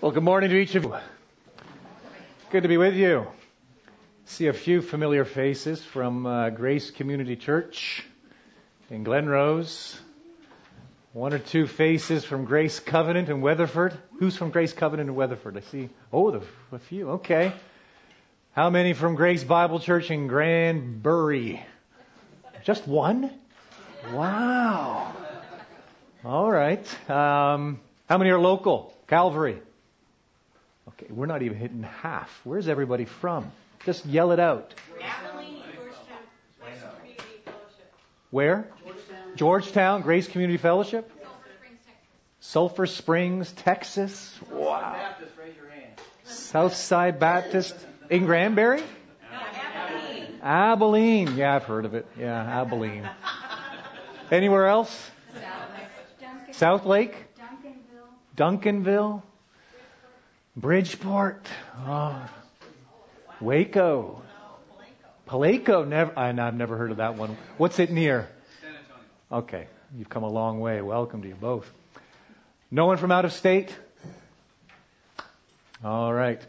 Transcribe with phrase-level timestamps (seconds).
[0.00, 0.94] Well, good morning to each of you.
[2.50, 3.26] Good to be with you.
[4.26, 8.04] See a few familiar faces from uh, Grace Community Church
[8.90, 9.98] in Glen Rose.
[11.14, 13.96] One or two faces from Grace Covenant in Weatherford.
[14.18, 15.56] Who's from Grace Covenant in Weatherford?
[15.56, 15.88] I see.
[16.12, 16.42] Oh, the,
[16.72, 17.10] a few.
[17.12, 17.52] Okay.
[18.52, 21.64] How many from Grace Bible Church in Granbury?
[22.64, 23.30] Just one?
[24.12, 25.14] Wow.
[26.24, 27.10] All right.
[27.10, 28.92] Um, how many are local?
[29.06, 29.62] Calvary.
[31.04, 32.40] Okay, we're not even hitting half.
[32.44, 33.50] Where's everybody from?
[33.84, 34.74] Just yell it out.
[35.02, 36.22] Abilene, Georgetown,
[36.60, 37.94] Grace Community Fellowship.
[38.30, 38.68] Where?
[38.84, 39.36] Georgetown.
[39.36, 41.10] Georgetown Grace Community Fellowship.
[42.40, 44.30] Sulphur Springs, Texas.
[44.40, 44.40] Sulphur Springs, Texas.
[44.50, 44.92] Wow.
[44.92, 45.92] Baptist, raise your hand.
[46.24, 47.74] Southside Baptist
[48.10, 48.80] in Granbury?
[48.80, 48.84] No,
[49.82, 50.40] Abilene.
[50.42, 51.36] Abilene.
[51.36, 52.06] Yeah, I've heard of it.
[52.18, 53.08] Yeah, Abilene.
[54.30, 55.10] Anywhere else?
[56.52, 57.14] Southlake?
[57.38, 58.06] Duncanville.
[58.36, 59.22] Duncanville?
[60.56, 61.46] Bridgeport?
[61.84, 62.30] Oh.
[63.40, 64.22] Waco?
[65.28, 65.86] Palaco?
[65.86, 67.36] Never, I, I've never heard of that one.
[67.58, 68.28] What's it near?
[68.60, 69.04] San Antonio.
[69.32, 69.66] Okay,
[69.98, 70.80] you've come a long way.
[70.80, 71.68] Welcome to you both.
[72.70, 73.74] No one from out of state?
[75.82, 76.40] All right.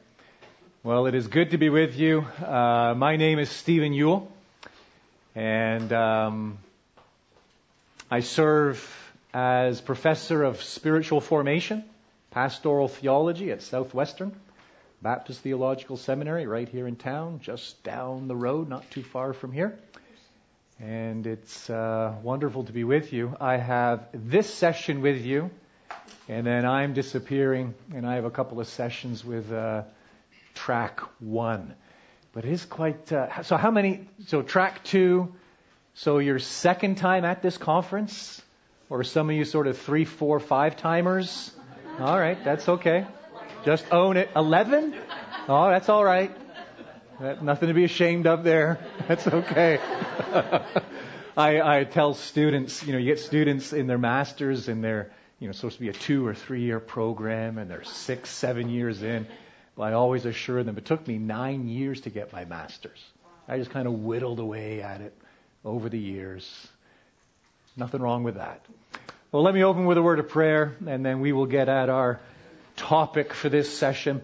[0.84, 2.22] Well, it is good to be with you.
[2.22, 4.28] Uh, my name is Stephen Yuille,
[5.34, 6.60] and um,
[8.12, 8.88] I serve
[9.34, 11.84] as professor of spiritual formation,
[12.36, 14.36] pastoral theology at Southwestern
[15.02, 19.54] Baptist Theological Seminary, right here in town, just down the road, not too far from
[19.54, 19.80] here.
[20.78, 23.38] And it's uh, wonderful to be with you.
[23.40, 25.50] I have this session with you,
[26.28, 29.84] and then I'm disappearing, and I have a couple of sessions with uh,
[30.56, 31.74] track one.
[32.34, 33.14] But it is quite.
[33.14, 34.10] Uh, so, how many?
[34.28, 35.34] So, track two.
[35.94, 38.42] So, your second time at this conference,
[38.90, 41.56] or some of you sort of three, four, five timers?
[42.00, 43.08] All right, that's okay.
[43.64, 44.30] Just own it.
[44.36, 44.94] Eleven?
[45.48, 46.30] Oh, that's all right.
[47.20, 48.80] Nothing to be ashamed of there.
[49.08, 49.80] That's okay.
[51.38, 55.48] I, I tell students, you know, you get students in their masters and they're, you
[55.48, 59.02] know, supposed to be a two or three year program and they're six, seven years
[59.02, 59.28] in.
[59.78, 63.02] Well, I always assure them it took me nine years to get my master's.
[63.48, 65.14] I just kind of whittled away at it
[65.64, 66.68] over the years.
[67.78, 68.66] Nothing wrong with that.
[69.36, 71.90] Well, let me open with a word of prayer and then we will get at
[71.90, 72.22] our
[72.78, 74.22] topic for this session.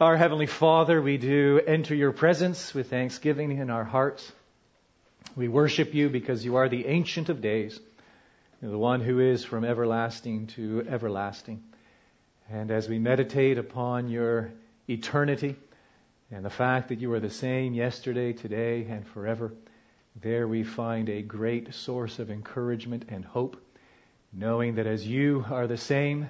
[0.00, 4.32] Our Heavenly Father, we do enter your presence with thanksgiving in our hearts.
[5.36, 7.78] We worship you because you are the Ancient of Days,
[8.62, 11.62] the one who is from everlasting to everlasting.
[12.50, 14.50] And as we meditate upon your
[14.88, 15.56] eternity
[16.30, 19.52] and the fact that you are the same yesterday, today, and forever,
[20.18, 23.62] there we find a great source of encouragement and hope,
[24.32, 26.28] knowing that as you are the same,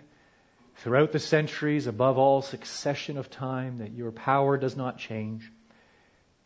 [0.76, 5.50] throughout the centuries, above all succession of time, that your power does not change,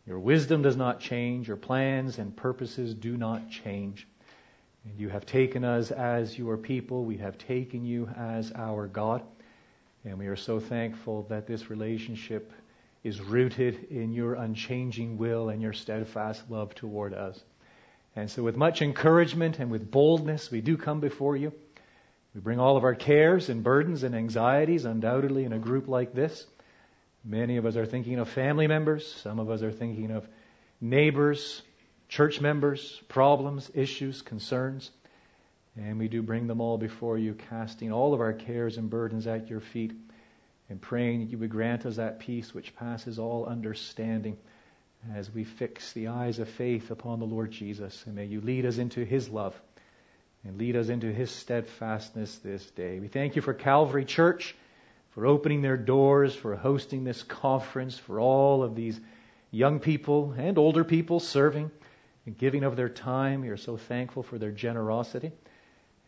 [0.05, 4.07] your wisdom does not change, your plans and purposes do not change.
[4.85, 9.21] And you have taken us as your people, we have taken you as our God,
[10.03, 12.51] and we are so thankful that this relationship
[13.03, 17.41] is rooted in your unchanging will and your steadfast love toward us.
[18.15, 21.51] And so, with much encouragement and with boldness, we do come before you.
[22.35, 26.13] We bring all of our cares and burdens and anxieties, undoubtedly, in a group like
[26.13, 26.45] this.
[27.23, 29.11] Many of us are thinking of family members.
[29.11, 30.27] Some of us are thinking of
[30.81, 31.61] neighbors,
[32.09, 34.91] church members, problems, issues, concerns.
[35.75, 39.25] And we do bring them all before you, casting all of our cares and burdens
[39.25, 39.93] at your feet
[40.69, 44.37] and praying that you would grant us that peace which passes all understanding
[45.13, 48.03] as we fix the eyes of faith upon the Lord Jesus.
[48.05, 49.59] And may you lead us into his love
[50.43, 52.99] and lead us into his steadfastness this day.
[52.99, 54.55] We thank you for Calvary Church,
[55.11, 58.99] for opening their doors, for hosting this conference, for all of these
[59.51, 61.69] young people and older people serving
[62.25, 63.41] and giving of their time.
[63.41, 65.31] We are so thankful for their generosity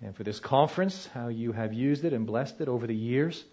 [0.01, 3.43] and for this conference, how you have used it and blessed it over the years.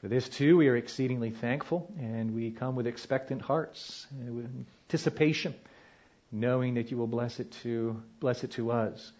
[0.00, 4.46] For this too, we are exceedingly thankful, and we come with expectant hearts, uh, with
[4.86, 5.54] anticipation,
[6.32, 9.12] knowing that you will bless it to bless it to us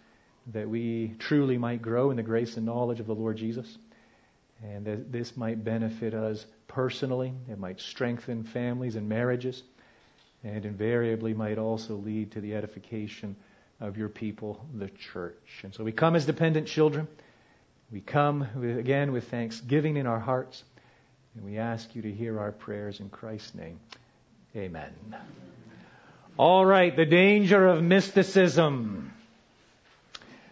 [0.47, 3.77] that we truly might grow in the grace and knowledge of the Lord Jesus,
[4.63, 7.33] and that this might benefit us personally.
[7.49, 9.63] It might strengthen families and marriages,
[10.43, 13.35] and invariably might also lead to the edification
[13.79, 15.61] of your people, the church.
[15.63, 17.07] And so we come as dependent children.
[17.91, 20.63] We come with, again with thanksgiving in our hearts,
[21.35, 23.79] and we ask you to hear our prayers in Christ's name.
[24.55, 24.91] Amen.
[26.37, 29.13] All right, the danger of mysticism.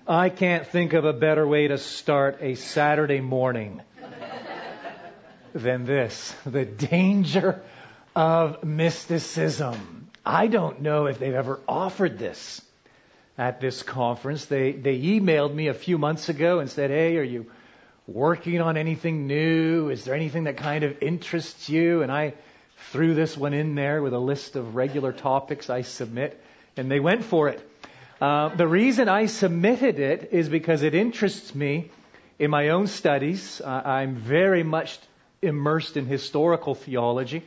[0.08, 3.82] I can't think of a better way to start a Saturday morning
[5.54, 7.62] than this the danger
[8.16, 10.10] of mysticism.
[10.26, 12.62] I don't know if they've ever offered this
[13.38, 14.46] at this conference.
[14.46, 17.48] They, they emailed me a few months ago and said, Hey, are you
[18.14, 19.90] working on anything new?
[19.90, 22.02] Is there anything that kind of interests you?
[22.02, 22.34] And I
[22.92, 26.42] threw this one in there with a list of regular topics I submit,
[26.76, 27.62] and they went for it.
[28.20, 31.92] Uh, the reason I submitted it is because it interests me
[32.38, 33.62] in my own studies.
[33.62, 35.00] Uh, I'm very much
[35.42, 37.44] immersed in historical theology,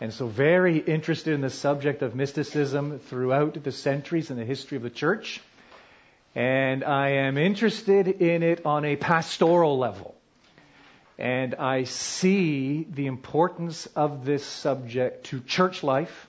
[0.00, 4.76] and so very interested in the subject of mysticism throughout the centuries in the history
[4.76, 5.40] of the church.
[6.36, 10.14] And I am interested in it on a pastoral level.
[11.18, 16.28] And I see the importance of this subject to church life,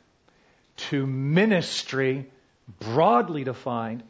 [0.77, 2.31] to ministry,
[2.80, 4.04] broadly defined,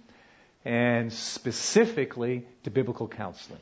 [0.64, 3.60] and specifically to biblical counseling.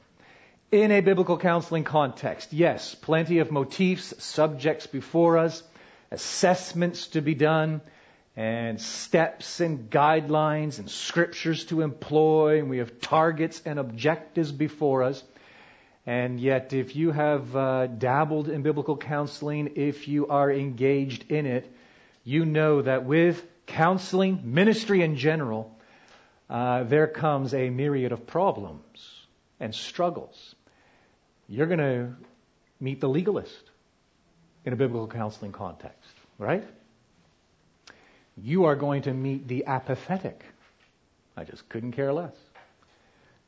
[0.73, 5.63] In a biblical counseling context, yes, plenty of motifs, subjects before us,
[6.11, 7.79] assessments to be done,
[8.35, 15.03] and steps and guidelines and scriptures to employ, and we have targets and objectives before
[15.03, 15.23] us.
[16.05, 21.45] And yet, if you have uh, dabbled in biblical counseling, if you are engaged in
[21.45, 21.71] it,
[22.23, 25.75] you know that with counseling, ministry in general,
[26.49, 29.25] uh, there comes a myriad of problems
[29.59, 30.55] and struggles.
[31.47, 32.15] You're going to
[32.79, 33.71] meet the legalist
[34.65, 36.63] in a biblical counseling context, right?
[38.37, 40.43] You are going to meet the apathetic.
[41.37, 42.35] I just couldn't care less.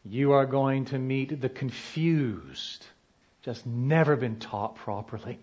[0.05, 2.85] You are going to meet the confused,
[3.41, 5.39] just never been taught properly.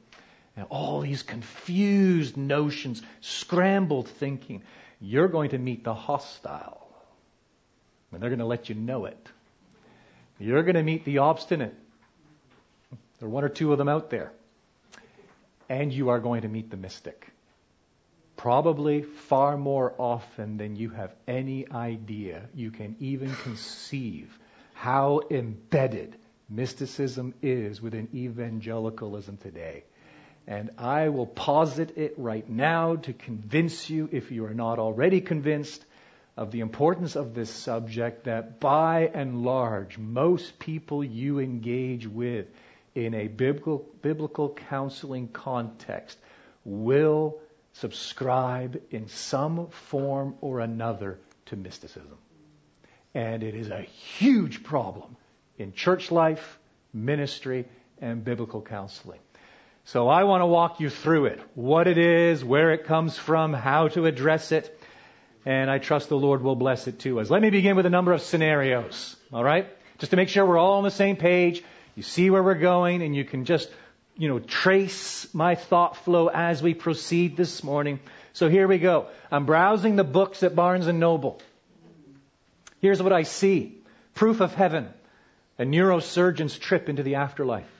[0.56, 4.62] And all these confused notions, scrambled thinking.
[5.00, 6.88] You're going to meet the hostile.
[8.12, 9.28] And they're going to let you know it.
[10.38, 11.74] You're going to meet the obstinate.
[13.18, 14.32] There are one or two of them out there.
[15.68, 17.33] And you are going to meet the mystic
[18.36, 24.36] probably far more often than you have any idea you can even conceive
[24.74, 26.16] how embedded
[26.48, 29.84] mysticism is within evangelicalism today.
[30.46, 35.20] And I will posit it right now to convince you, if you are not already
[35.20, 35.84] convinced,
[36.36, 42.46] of the importance of this subject that by and large, most people you engage with
[42.94, 46.18] in a biblical, biblical counseling context
[46.64, 47.38] will
[47.74, 52.18] subscribe in some form or another to mysticism.
[53.14, 55.16] And it is a huge problem
[55.58, 56.58] in church life,
[56.92, 57.66] ministry,
[58.00, 59.20] and biblical counseling.
[59.84, 61.40] So I want to walk you through it.
[61.54, 64.80] What it is, where it comes from, how to address it.
[65.44, 67.28] And I trust the Lord will bless it to us.
[67.28, 69.14] Let me begin with a number of scenarios.
[69.32, 69.68] Alright?
[69.98, 71.62] Just to make sure we're all on the same page.
[71.94, 73.68] You see where we're going and you can just
[74.16, 78.00] you know, trace my thought flow as we proceed this morning.
[78.32, 79.08] So here we go.
[79.30, 81.40] I'm browsing the books at Barnes and Noble.
[82.80, 83.78] Here's what I see.
[84.14, 84.88] Proof of Heaven.
[85.58, 87.70] A neurosurgeon's trip into the afterlife.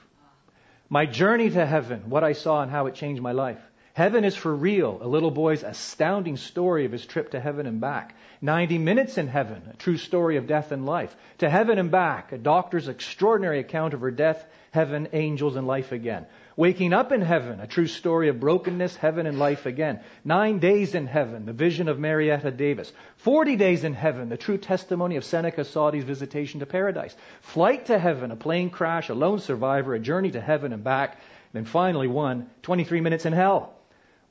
[0.89, 3.61] My journey to heaven, what I saw and how it changed my life.
[3.95, 7.81] Heaven is for real, a little boy's astounding story of his trip to heaven and
[7.81, 8.17] back.
[8.43, 11.15] 90 minutes in heaven, a true story of death and life.
[11.39, 15.93] To heaven and back, a doctor's extraordinary account of her death, heaven, angels, and life
[15.93, 16.27] again.
[16.57, 20.01] Waking up in heaven, a true story of brokenness, heaven, and life again.
[20.25, 22.93] Nine days in heaven, the vision of Marietta Davis.
[23.19, 27.15] Forty days in heaven, the true testimony of Seneca Sodi's visitation to paradise.
[27.43, 31.21] Flight to heaven, a plane crash, a lone survivor, a journey to heaven and back.
[31.55, 33.74] And finally, one, 23 minutes in hell.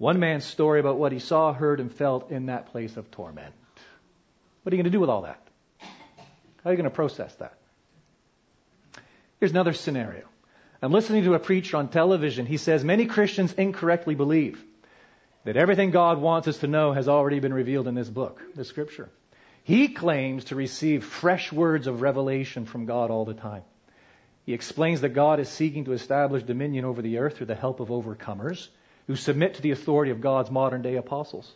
[0.03, 3.53] One man's story about what he saw, heard, and felt in that place of torment.
[4.61, 5.41] What are you going to do with all that?
[5.79, 7.57] How are you going to process that?
[9.39, 10.25] Here's another scenario.
[10.81, 12.45] I'm listening to a preacher on television.
[12.45, 14.61] He says many Christians incorrectly believe
[15.45, 18.65] that everything God wants us to know has already been revealed in this book, the
[18.65, 19.09] scripture.
[19.63, 23.63] He claims to receive fresh words of revelation from God all the time.
[24.45, 27.79] He explains that God is seeking to establish dominion over the earth through the help
[27.79, 28.67] of overcomers
[29.07, 31.51] who submit to the authority of God's modern day apostles.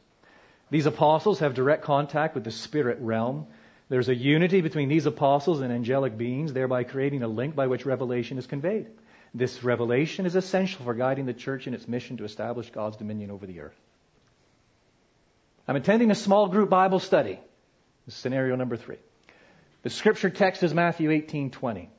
[0.70, 3.48] These apostles have direct contact with the spirit realm.
[3.90, 7.86] There's a unity between these apostles and angelic beings, thereby creating a link by which
[7.86, 8.88] revelation is conveyed.
[9.34, 13.32] This revelation is essential for guiding the church in its mission to establish God's dominion
[13.32, 13.80] over the earth.
[15.68, 17.40] I'm attending a small group Bible study.
[18.10, 18.98] Scenario number three.
[19.84, 21.90] The scripture text is Matthew 18:20.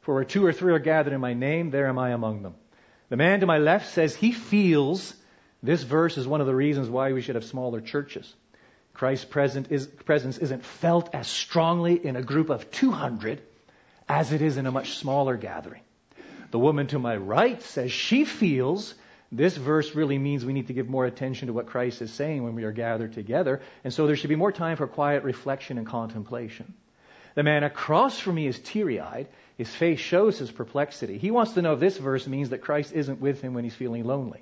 [0.00, 2.54] For where two or three are gathered in my name, there am I among them.
[3.08, 5.14] The man to my left says he feels
[5.62, 8.32] this verse is one of the reasons why we should have smaller churches.
[8.94, 9.68] Christ's presence
[10.38, 13.40] isn't felt as strongly in a group of 200
[14.08, 15.82] as it is in a much smaller gathering.
[16.50, 18.94] The woman to my right says she feels
[19.30, 22.42] this verse really means we need to give more attention to what Christ is saying
[22.42, 25.76] when we are gathered together, and so there should be more time for quiet reflection
[25.76, 26.72] and contemplation.
[27.34, 29.28] The man across from me is teary eyed.
[29.58, 31.18] His face shows his perplexity.
[31.18, 33.74] He wants to know if this verse means that Christ isn't with him when he's
[33.74, 34.40] feeling lonely.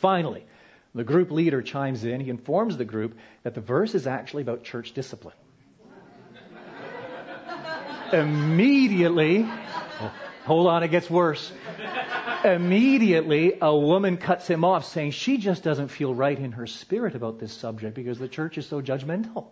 [0.00, 0.46] Finally,
[0.94, 2.20] the group leader chimes in.
[2.20, 5.34] He informs the group that the verse is actually about church discipline.
[8.12, 10.12] Immediately, oh,
[10.44, 11.52] hold on, it gets worse.
[12.42, 17.14] Immediately, a woman cuts him off, saying she just doesn't feel right in her spirit
[17.14, 19.48] about this subject because the church is so judgmental.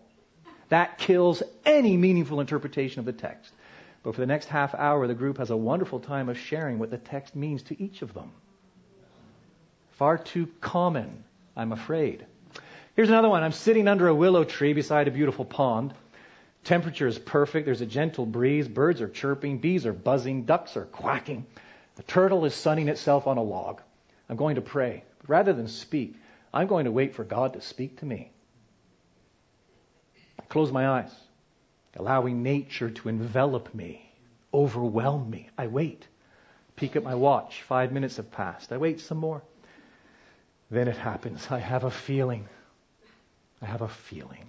[0.71, 3.53] That kills any meaningful interpretation of the text.
[4.05, 6.91] But for the next half hour, the group has a wonderful time of sharing what
[6.91, 8.31] the text means to each of them.
[9.93, 11.25] Far too common,
[11.57, 12.25] I'm afraid.
[12.95, 13.43] Here's another one.
[13.43, 15.95] I'm sitting under a willow tree beside a beautiful pond.
[16.65, 17.65] Temperature is perfect.
[17.65, 18.69] There's a gentle breeze.
[18.69, 19.59] Birds are chirping.
[19.59, 20.45] Bees are buzzing.
[20.45, 21.47] Ducks are quacking.
[21.97, 23.81] The turtle is sunning itself on a log.
[24.29, 25.03] I'm going to pray.
[25.21, 26.15] But rather than speak,
[26.53, 28.31] I'm going to wait for God to speak to me.
[30.39, 31.15] I close my eyes,
[31.97, 34.11] allowing nature to envelop me,
[34.53, 35.49] overwhelm me.
[35.57, 36.07] I wait.
[36.77, 37.63] Peek at my watch.
[37.63, 38.73] Five minutes have passed.
[38.73, 39.43] I wait some more.
[40.71, 41.47] Then it happens.
[41.51, 42.49] I have a feeling.
[43.63, 44.47] I have a feeling.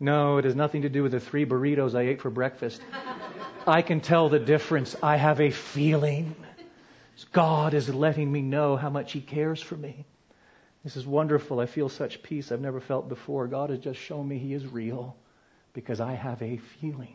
[0.00, 2.82] No, it has nothing to do with the three burritos I ate for breakfast.
[3.66, 4.96] I can tell the difference.
[5.02, 6.34] I have a feeling.
[7.32, 10.04] God is letting me know how much He cares for me.
[10.84, 11.60] This is wonderful.
[11.60, 13.46] I feel such peace I've never felt before.
[13.46, 15.16] God has just shown me He is real
[15.76, 17.14] because I have a feeling.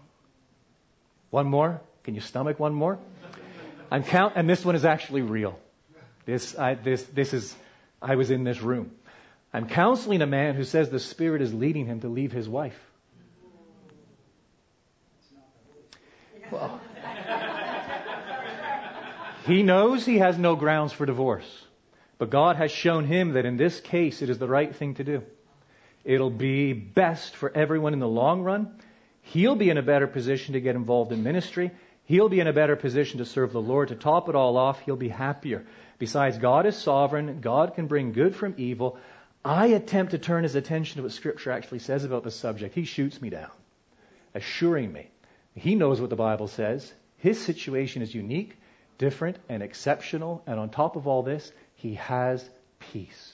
[1.32, 1.82] One more?
[2.03, 3.00] Can you stomach one more?
[3.89, 5.58] I'm count, and this one is actually real.
[6.27, 7.56] This, I, this, this is,
[8.00, 8.91] I was in this room.
[9.51, 12.80] I'm counseling a man who says the Spirit is leading him to leave his wife.
[16.51, 16.80] Well,
[19.48, 21.65] he knows he has no grounds for divorce,
[22.20, 25.03] but God has shown him that in this case it is the right thing to
[25.03, 25.24] do.
[26.03, 28.75] It'll be best for everyone in the long run.
[29.22, 31.72] He'll be in a better position to get involved in ministry.
[32.05, 33.89] He'll be in a better position to serve the Lord.
[33.89, 35.65] To top it all off, he'll be happier.
[36.00, 37.41] Besides, God is sovereign.
[37.41, 38.98] God can bring good from evil.
[39.46, 42.75] I attempt to turn his attention to what Scripture actually says about the subject.
[42.75, 43.51] He shoots me down,
[44.34, 45.12] assuring me
[45.55, 46.91] he knows what the Bible says.
[47.17, 48.58] His situation is unique,
[48.98, 50.43] different, and exceptional.
[50.48, 52.48] And on top of all this, he has
[52.79, 53.31] peace.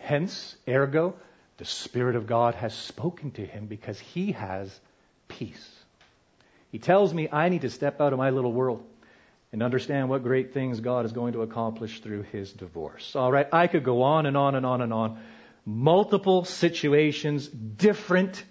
[0.00, 1.14] Hence, ergo,
[1.58, 4.80] the Spirit of God has spoken to him because he has
[5.28, 5.70] peace.
[6.72, 8.84] He tells me I need to step out of my little world
[9.52, 13.14] and understand what great things God is going to accomplish through his divorce.
[13.14, 15.20] All right, I could go on and on and on and on.
[15.66, 18.42] Multiple situations, different,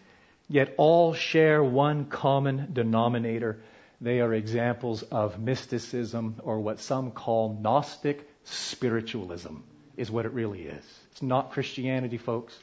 [0.48, 3.60] yet all share one common denominator.
[4.02, 9.56] They are examples of mysticism or what some call Gnostic spiritualism,
[10.00, 10.86] is what it really is.
[11.12, 12.58] It's not Christianity, folks.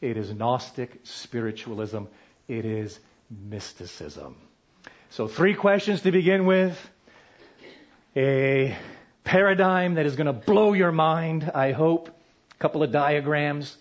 [0.00, 2.04] It is Gnostic spiritualism.
[2.48, 2.98] It is
[3.30, 4.36] mysticism.
[5.10, 6.90] So, three questions to begin with
[8.16, 8.74] a
[9.24, 12.08] paradigm that is going to blow your mind, I hope.
[12.08, 13.76] A couple of diagrams,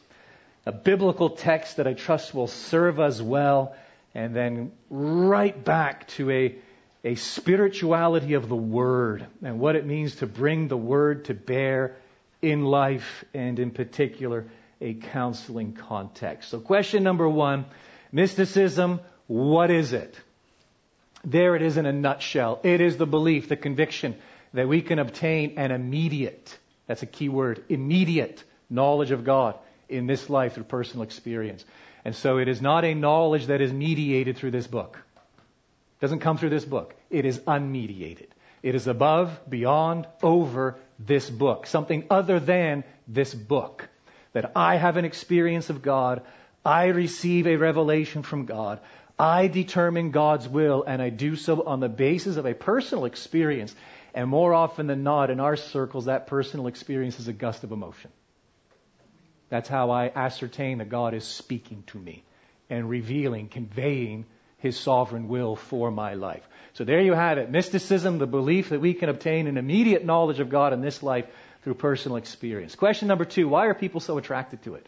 [0.66, 3.78] a biblical text that I trust will serve us well,
[4.14, 6.56] and then right back to a,
[7.06, 11.96] a spirituality of the Word and what it means to bring the Word to bear
[12.42, 14.46] in life and in particular
[14.82, 16.50] a counseling context.
[16.50, 17.66] So question number one,
[18.12, 20.20] mysticism, what is it?
[21.26, 22.62] There it is in a nutshell.
[22.64, 24.16] It is the belief, the conviction
[24.54, 29.56] that we can obtain an immediate, that's a key word, immediate knowledge of God
[29.90, 31.66] in this life through personal experience.
[32.06, 34.98] And so it is not a knowledge that is mediated through this book.
[35.98, 36.96] It doesn't come through this book.
[37.10, 38.28] It is unmediated.
[38.62, 41.68] It is above, beyond, over this book.
[41.68, 43.88] Something other than this book.
[44.34, 46.22] That I have an experience of God.
[46.64, 48.80] I receive a revelation from God.
[49.18, 53.76] I determine God's will, and I do so on the basis of a personal experience.
[54.14, 57.72] And more often than not, in our circles, that personal experience is a gust of
[57.72, 58.12] emotion.
[59.50, 62.24] That's how I ascertain that God is speaking to me
[62.70, 64.26] and revealing, conveying
[64.60, 66.48] His sovereign will for my life.
[66.74, 67.50] So there you have it.
[67.50, 71.26] Mysticism, the belief that we can obtain an immediate knowledge of God in this life
[71.64, 72.76] through personal experience.
[72.76, 74.88] Question number two why are people so attracted to it?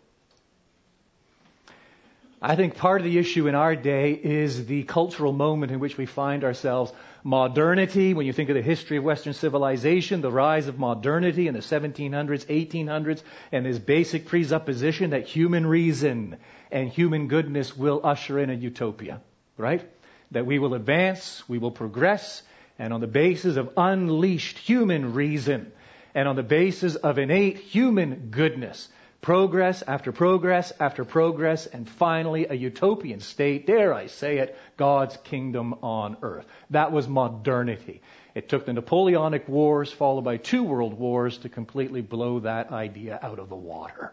[2.44, 5.96] I think part of the issue in our day is the cultural moment in which
[5.96, 6.92] we find ourselves.
[7.24, 11.54] Modernity, when you think of the history of Western civilization, the rise of modernity in
[11.54, 16.38] the 1700s, 1800s, and this basic presupposition that human reason
[16.72, 19.22] and human goodness will usher in a utopia,
[19.62, 19.88] right?
[20.32, 22.44] That we will advance, we will progress,
[22.80, 25.72] and on the basis of unleashed human reason
[26.14, 28.90] and on the basis of innate human goodness,
[29.22, 35.16] progress after progress after progress, and finally a utopian state, dare I say it, God's
[35.18, 36.46] kingdom on earth.
[36.72, 38.02] That was modernity.
[38.34, 43.20] It took the Napoleonic Wars, followed by two world wars, to completely blow that idea
[43.22, 44.12] out of the water.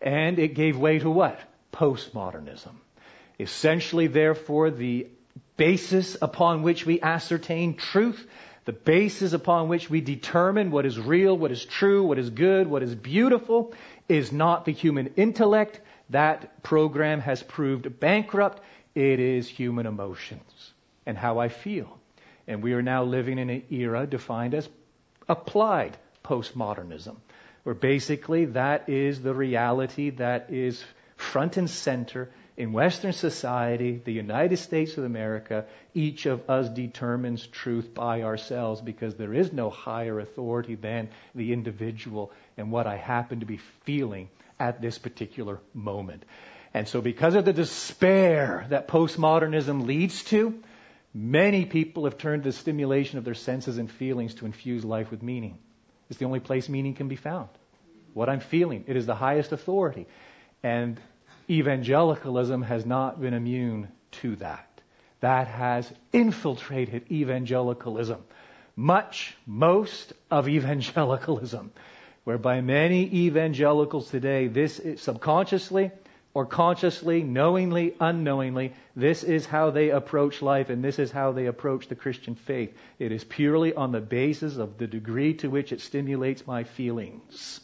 [0.00, 1.40] And it gave way to what?
[1.72, 2.74] Postmodernism.
[3.38, 5.08] Essentially, therefore, the
[5.56, 8.26] basis upon which we ascertain truth,
[8.64, 12.66] the basis upon which we determine what is real, what is true, what is good,
[12.66, 13.74] what is beautiful,
[14.08, 15.80] is not the human intellect.
[16.10, 18.62] That program has proved bankrupt.
[18.94, 20.72] It is human emotions
[21.04, 21.98] and how I feel.
[22.46, 24.68] And we are now living in an era defined as
[25.28, 27.16] applied postmodernism,
[27.64, 30.82] where basically that is the reality that is
[31.16, 37.44] front and center in Western society, the United States of America, each of us determines
[37.46, 42.96] truth by ourselves because there is no higher authority than the individual and what I
[42.96, 44.28] happen to be feeling
[44.60, 46.22] at this particular moment.
[46.72, 50.54] And so, because of the despair that postmodernism leads to,
[51.12, 55.10] many people have turned to the stimulation of their senses and feelings to infuse life
[55.10, 55.58] with meaning.
[56.08, 57.48] It's the only place meaning can be found.
[58.12, 60.06] What I'm feeling, it is the highest authority.
[60.62, 61.00] And
[61.48, 64.68] evangelicalism has not been immune to that.
[65.20, 68.22] That has infiltrated evangelicalism.
[68.76, 71.72] Much, most of evangelicalism,
[72.24, 75.90] whereby many evangelicals today, this is subconsciously
[76.34, 81.46] or consciously, knowingly, unknowingly, this is how they approach life and this is how they
[81.46, 82.76] approach the Christian faith.
[82.98, 87.60] It is purely on the basis of the degree to which it stimulates my feelings.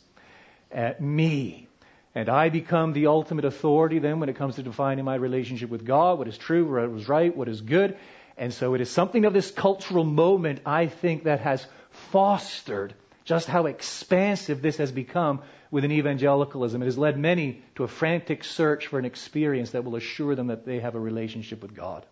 [0.70, 1.66] At me,
[2.14, 5.84] and I become the ultimate authority then when it comes to defining my relationship with
[5.84, 7.96] God, what is true, what is right, what is good.
[8.36, 11.64] And so it is something of this cultural moment, I think, that has
[12.10, 16.82] fostered just how expansive this has become within evangelicalism.
[16.82, 20.49] It has led many to a frantic search for an experience that will assure them
[20.49, 22.04] that they have a relationship with God.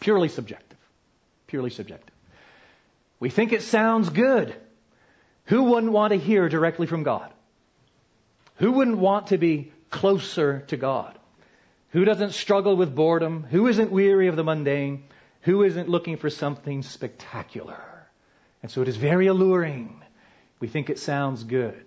[0.00, 0.78] Purely subjective.
[1.46, 2.14] Purely subjective.
[3.18, 4.54] We think it sounds good.
[5.46, 7.32] Who wouldn't want to hear directly from God?
[8.56, 11.18] Who wouldn't want to be closer to God?
[11.90, 13.44] Who doesn't struggle with boredom?
[13.50, 15.04] Who isn't weary of the mundane?
[15.42, 18.08] Who isn't looking for something spectacular?
[18.62, 20.02] And so it is very alluring.
[20.60, 21.84] We think it sounds good.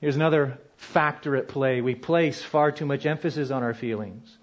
[0.00, 1.80] Here's another factor at play.
[1.80, 4.36] We place far too much emphasis on our feelings.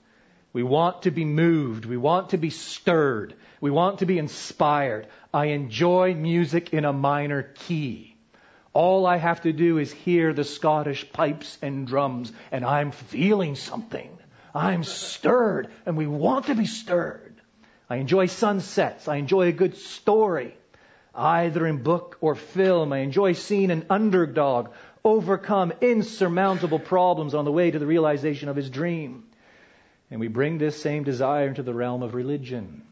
[0.53, 1.85] We want to be moved.
[1.85, 3.35] We want to be stirred.
[3.59, 5.07] We want to be inspired.
[5.33, 8.10] I enjoy music in a minor key.
[8.73, 13.55] All I have to do is hear the Scottish pipes and drums, and I'm feeling
[13.55, 14.09] something.
[14.55, 17.35] I'm stirred, and we want to be stirred.
[17.89, 19.09] I enjoy sunsets.
[19.09, 20.55] I enjoy a good story,
[21.13, 22.93] either in book or film.
[22.93, 24.69] I enjoy seeing an underdog
[25.03, 29.25] overcome insurmountable problems on the way to the realization of his dream.
[30.09, 32.83] And we bring this same desire into the realm of religion.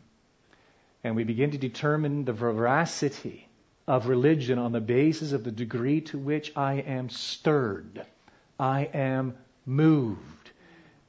[1.03, 3.48] And we begin to determine the veracity
[3.89, 8.05] of religion on the basis of the degree to which I am stirred.
[8.59, 9.33] I am
[9.65, 10.19] moved.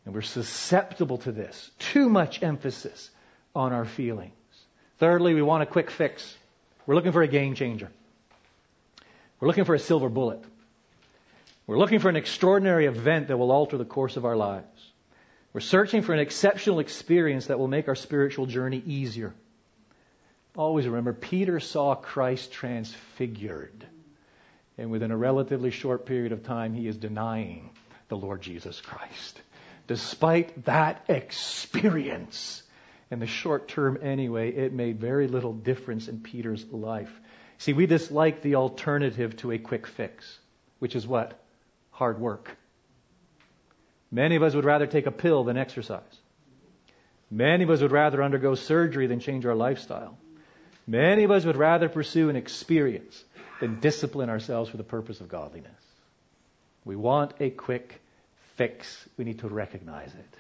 [0.07, 1.71] And we're susceptible to this.
[1.79, 3.11] Too much emphasis
[3.55, 4.33] on our feelings.
[4.99, 6.35] Thirdly, we want a quick fix.
[6.87, 7.91] We're looking for a game changer.
[9.41, 10.43] We're looking for a silver bullet.
[11.67, 14.91] We're looking for an extraordinary event that will alter the course of our lives.
[15.53, 19.35] We're searching for an exceptional experience that will make our spiritual journey easier.
[20.57, 23.87] Always remember, Peter saw Christ transfigured.
[24.77, 27.71] And within a relatively short period of time, he is denying
[28.09, 29.41] the Lord Jesus Christ.
[29.87, 32.63] Despite that experience,
[33.11, 37.13] in the short term anyway, it made very little difference in Peter's life.
[37.59, 40.39] See, we dislike the alternative to a quick fix,
[40.79, 41.39] which is what?
[41.91, 42.57] Hard work.
[44.11, 46.01] Many of us would rather take a pill than exercise.
[47.31, 50.19] Many of us would rather undergo surgery than change our lifestyle.
[50.87, 53.23] Many of us would rather pursue an experience
[53.61, 55.73] than discipline ourselves for the purpose of godliness.
[56.85, 58.01] We want a quick
[58.57, 59.09] fix.
[59.17, 60.35] We need to recognize it.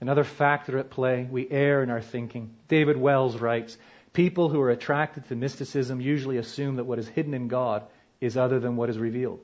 [0.00, 2.54] Another factor at play, we err in our thinking.
[2.68, 3.76] David Wells writes,
[4.12, 7.82] People who are attracted to mysticism usually assume that what is hidden in God
[8.20, 9.40] is other than what is revealed,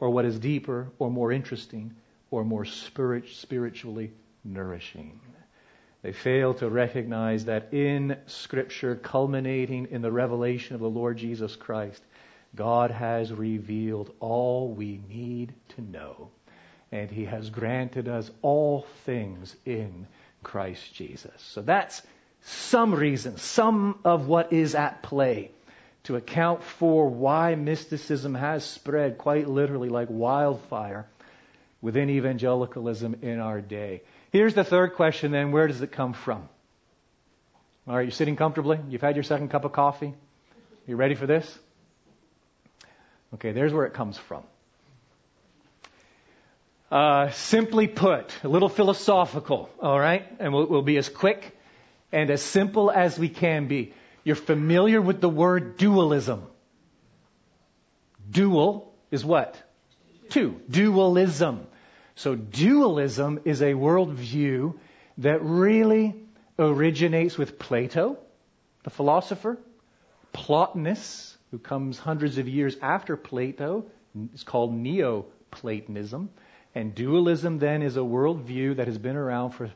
[0.00, 1.94] or what is deeper, or more interesting,
[2.30, 4.12] or more spirit, spiritually
[4.44, 5.18] nourishing.
[6.06, 11.56] They fail to recognize that in Scripture, culminating in the revelation of the Lord Jesus
[11.56, 12.00] Christ,
[12.54, 16.30] God has revealed all we need to know.
[16.92, 20.06] And He has granted us all things in
[20.44, 21.32] Christ Jesus.
[21.38, 22.00] So that's
[22.42, 25.50] some reason, some of what is at play
[26.04, 31.08] to account for why mysticism has spread quite literally like wildfire
[31.80, 34.02] within evangelicalism in our day.
[34.36, 36.46] Here's the third question then where does it come from?
[37.88, 38.78] All right, you're sitting comfortably?
[38.90, 40.12] You've had your second cup of coffee?
[40.86, 41.58] You ready for this?
[43.32, 44.42] Okay, there's where it comes from.
[46.90, 50.26] Uh, simply put, a little philosophical, all right?
[50.38, 51.56] And we'll, we'll be as quick
[52.12, 53.94] and as simple as we can be.
[54.22, 56.42] You're familiar with the word dualism.
[58.30, 59.56] Dual is what?
[60.28, 60.60] Two.
[60.68, 61.66] Dualism.
[62.16, 64.74] So dualism is a worldview
[65.18, 66.14] that really
[66.58, 68.18] originates with Plato,
[68.84, 69.58] the philosopher,
[70.32, 73.84] Plotinus, who comes hundreds of years after Plato,
[74.34, 76.30] is called Neoplatonism.
[76.74, 79.70] And dualism then is a worldview that has been around for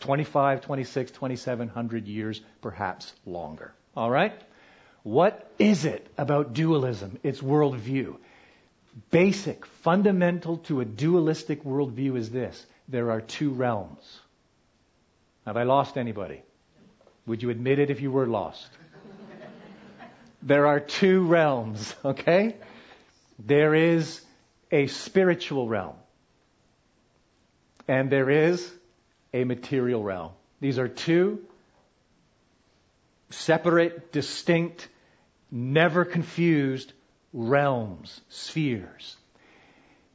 [0.00, 3.72] 25, 26, 2700 years, perhaps longer.
[3.96, 4.34] All right?
[5.02, 8.16] What is it about dualism, its worldview?
[9.10, 14.20] Basic, fundamental to a dualistic worldview is this there are two realms.
[15.46, 16.42] Have I lost anybody?
[17.26, 18.68] Would you admit it if you were lost?
[20.42, 22.56] there are two realms, okay?
[23.38, 24.20] There is
[24.70, 25.96] a spiritual realm.
[27.88, 28.70] And there is
[29.32, 30.32] a material realm.
[30.60, 31.40] These are two
[33.30, 34.88] separate, distinct,
[35.50, 36.92] never confused
[37.34, 39.16] realms, spheres.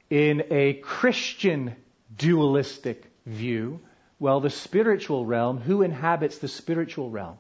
[0.10, 1.76] In a Christian
[2.16, 3.82] dualistic view,
[4.18, 7.38] well, the spiritual realm, who inhabits the spiritual realm?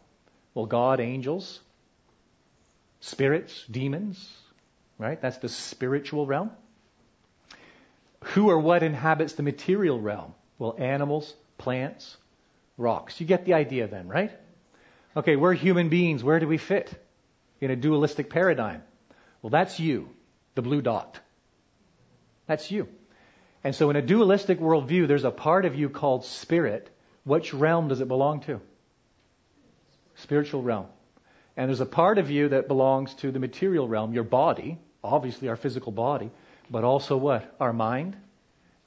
[0.53, 1.59] Well, God, angels,
[2.99, 4.37] spirits, demons,
[4.97, 5.19] right?
[5.19, 6.51] That's the spiritual realm.
[8.25, 10.33] Who or what inhabits the material realm?
[10.57, 12.17] Well, animals, plants,
[12.77, 13.19] rocks.
[13.19, 14.31] You get the idea then, right?
[15.15, 16.23] Okay, we're human beings.
[16.23, 16.93] Where do we fit
[17.61, 18.83] in a dualistic paradigm?
[19.41, 20.09] Well, that's you,
[20.55, 21.19] the blue dot.
[22.47, 22.87] That's you.
[23.63, 26.89] And so in a dualistic worldview, there's a part of you called spirit.
[27.23, 28.61] Which realm does it belong to?
[30.15, 30.87] Spiritual realm.
[31.55, 35.49] And there's a part of you that belongs to the material realm, your body, obviously
[35.49, 36.31] our physical body
[36.69, 37.55] but also what?
[37.59, 38.15] Our mind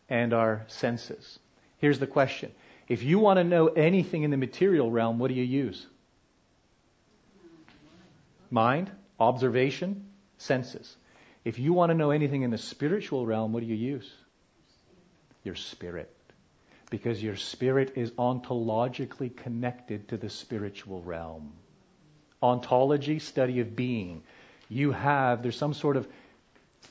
[0.08, 1.38] and our senses.
[1.78, 2.52] Here's the question.
[2.88, 5.86] If you want to know anything in the material realm, what do you use?
[8.50, 10.06] Mind, observation,
[10.42, 10.96] senses.
[11.44, 14.10] If you want to know anything in the spiritual realm, what do you use?
[15.42, 16.14] Your spirit.
[16.90, 21.52] Because your spirit is ontologically connected to the spiritual realm.
[22.42, 24.22] Ontology, study of being.
[24.68, 26.06] You have, there's some sort of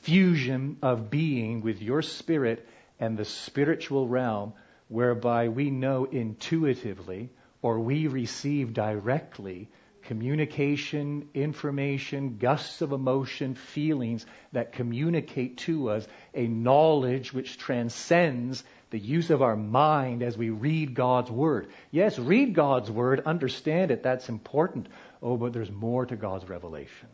[0.02, 2.66] fusion of being with your spirit
[2.98, 4.54] and the spiritual realm,
[4.88, 7.30] whereby we know intuitively
[7.62, 9.68] or we receive directly
[10.04, 18.98] communication, information, gusts of emotion, feelings that communicate to us a knowledge which transcends the
[18.98, 21.68] use of our mind as we read God's Word.
[21.90, 24.88] Yes, read God's Word, understand it, that's important.
[25.22, 27.08] Oh, but there's more to God's revelation.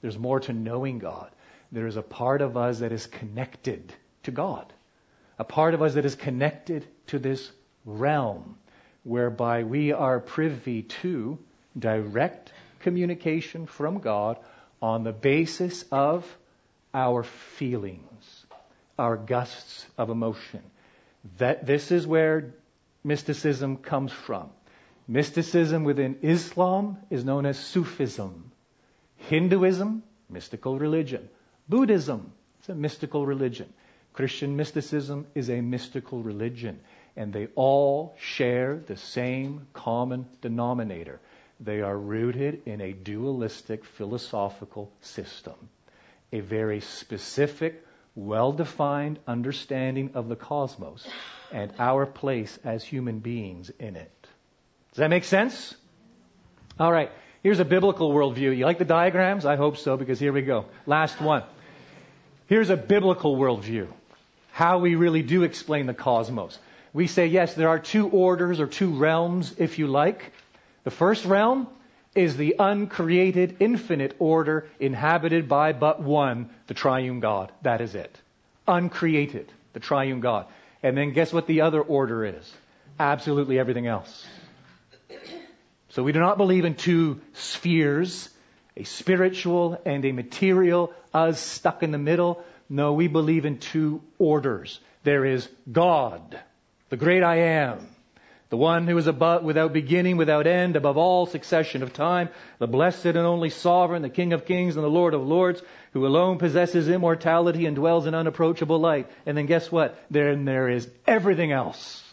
[0.00, 1.30] There's more to knowing God
[1.72, 3.92] there is a part of us that is connected
[4.24, 4.70] to God,
[5.38, 7.50] a part of us that is connected to this
[7.86, 8.56] realm,
[9.02, 11.38] whereby we are privy to
[11.78, 14.38] direct communication from God
[14.80, 16.26] on the basis of
[16.92, 18.46] our feelings,
[18.98, 20.62] our gusts of emotion.
[21.38, 22.54] That this is where
[23.04, 24.50] mysticism comes from.
[25.08, 28.52] Mysticism within Islam is known as Sufism.
[29.16, 31.28] Hinduism, mystical religion.
[31.68, 32.32] Buddhism
[32.62, 33.72] it's a mystical religion.
[34.12, 36.78] Christian mysticism is a mystical religion.
[37.16, 41.18] And they all share the same common denominator.
[41.64, 45.54] They are rooted in a dualistic philosophical system,
[46.32, 51.06] a very specific, well defined understanding of the cosmos
[51.52, 54.10] and our place as human beings in it.
[54.90, 55.74] Does that make sense?
[56.80, 57.12] All right.
[57.44, 58.56] Here's a biblical worldview.
[58.56, 59.46] You like the diagrams?
[59.46, 60.66] I hope so, because here we go.
[60.84, 61.44] Last one.
[62.46, 63.86] Here's a biblical worldview.
[64.50, 66.58] How we really do explain the cosmos.
[66.92, 70.32] We say, yes, there are two orders or two realms, if you like.
[70.84, 71.68] The first realm
[72.14, 77.52] is the uncreated infinite order inhabited by but one, the triune God.
[77.62, 78.14] That is it.
[78.68, 80.46] Uncreated, the triune God.
[80.82, 82.52] And then guess what the other order is?
[82.98, 84.26] Absolutely everything else.
[85.90, 88.28] So we do not believe in two spheres,
[88.76, 92.42] a spiritual and a material, us stuck in the middle.
[92.68, 94.80] No, we believe in two orders.
[95.04, 96.38] There is God,
[96.88, 97.88] the great I am,
[98.52, 102.66] The one who is above, without beginning, without end, above all succession of time, the
[102.66, 105.62] blessed and only sovereign, the King of kings and the Lord of lords,
[105.94, 109.08] who alone possesses immortality and dwells in unapproachable light.
[109.24, 109.98] And then guess what?
[110.10, 112.04] Then there is everything else.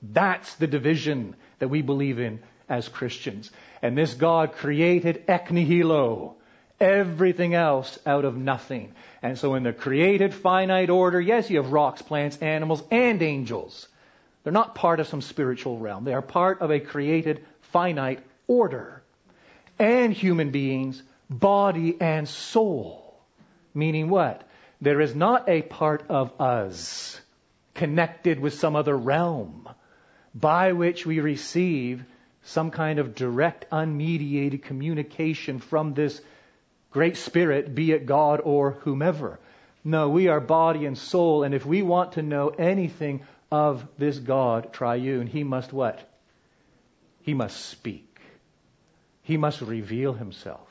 [0.00, 3.50] That's the division that we believe in as Christians.
[3.82, 6.36] And this God created ex nihilo,
[6.78, 8.94] everything else out of nothing.
[9.20, 13.88] And so in the created finite order, yes, you have rocks, plants, animals, and angels.
[14.42, 16.04] They're not part of some spiritual realm.
[16.04, 19.02] They are part of a created finite order.
[19.78, 23.20] And human beings, body and soul.
[23.74, 24.48] Meaning what?
[24.80, 27.20] There is not a part of us
[27.74, 29.68] connected with some other realm
[30.34, 32.04] by which we receive
[32.44, 36.20] some kind of direct, unmediated communication from this
[36.90, 39.38] great spirit, be it God or whomever.
[39.84, 44.18] No, we are body and soul, and if we want to know anything of this
[44.18, 46.00] God triune, he must what?
[47.20, 48.18] He must speak.
[49.20, 50.68] He must reveal himself.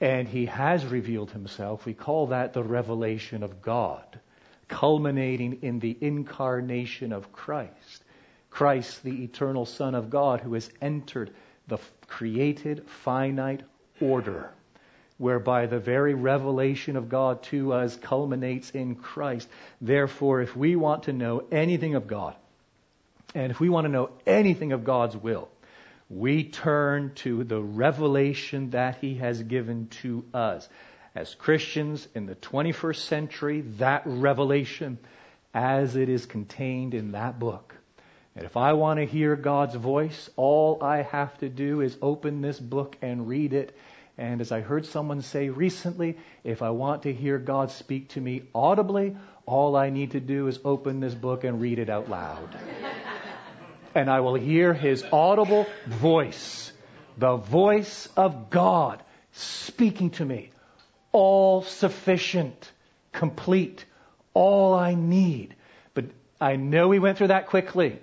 [0.00, 1.84] And he has revealed himself.
[1.84, 4.18] We call that the revelation of God,
[4.66, 8.04] culminating in the incarnation of Christ.
[8.48, 11.34] Christ, the eternal Son of God, who has entered
[11.68, 13.62] the created finite
[14.00, 14.50] order,
[15.20, 19.46] whereby the very revelation of God to us culminates in Christ.
[19.78, 22.34] Therefore, if we want to know anything of God,
[23.34, 25.50] and if we want to know anything of God's will,
[26.08, 30.66] we turn to the revelation that He has given to us.
[31.14, 34.98] As Christians in the 21st century, that revelation,
[35.52, 37.74] as it is contained in that book,
[38.34, 42.40] and if I want to hear God's voice, all I have to do is open
[42.40, 43.76] this book and read it.
[44.20, 48.20] And as I heard someone say recently, if I want to hear God speak to
[48.20, 52.10] me audibly, all I need to do is open this book and read it out
[52.10, 52.54] loud.
[53.94, 56.70] and I will hear his audible voice,
[57.16, 59.02] the voice of God
[59.32, 60.50] speaking to me.
[61.12, 62.70] All sufficient,
[63.12, 63.86] complete,
[64.34, 65.54] all I need.
[65.94, 66.04] But
[66.38, 67.98] I know we went through that quickly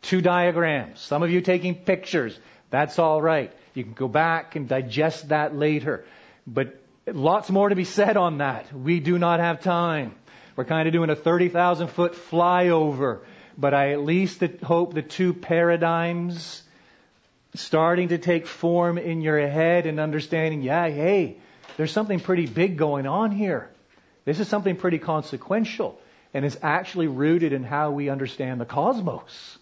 [0.00, 1.00] two diagrams.
[1.00, 2.38] Some of you taking pictures.
[2.70, 3.52] That's all right.
[3.76, 6.04] You can go back and digest that later.
[6.46, 8.72] But lots more to be said on that.
[8.72, 10.14] We do not have time.
[10.56, 13.20] We're kind of doing a 30,000 foot flyover.
[13.58, 16.62] But I at least hope the two paradigms
[17.54, 21.36] starting to take form in your head and understanding, yeah, hey,
[21.76, 23.70] there's something pretty big going on here.
[24.24, 25.98] This is something pretty consequential.
[26.34, 29.58] And it's actually rooted in how we understand the cosmos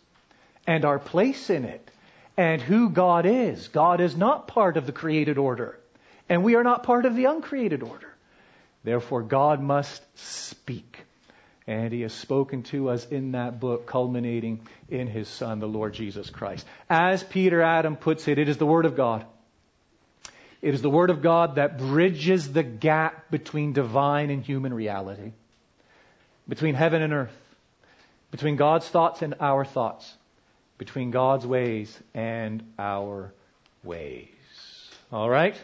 [0.67, 1.89] and our place in it
[2.37, 3.69] and who God is.
[3.69, 5.79] God is not part of the created order,
[6.29, 8.13] and we are not part of the uncreated order.
[8.83, 10.99] Therefore, God must speak.
[11.67, 15.95] And he has spoken to us in that book, culminating in his Son, the Lord
[15.95, 16.67] Jesus Christ.
[16.91, 19.25] As Peter Adam puts it, it is the Word of God.
[20.61, 25.33] It is the Word of God that bridges the gap between divine and human reality,
[26.47, 27.37] between heaven and earth,
[28.31, 30.15] between God's thoughts and our thoughts
[30.79, 33.33] between God's ways and our
[33.83, 34.29] ways.
[35.13, 35.57] All right?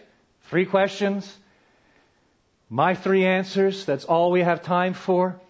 [0.44, 1.36] Three questions.
[2.68, 3.84] My three answers.
[3.84, 5.40] That's all we have time for.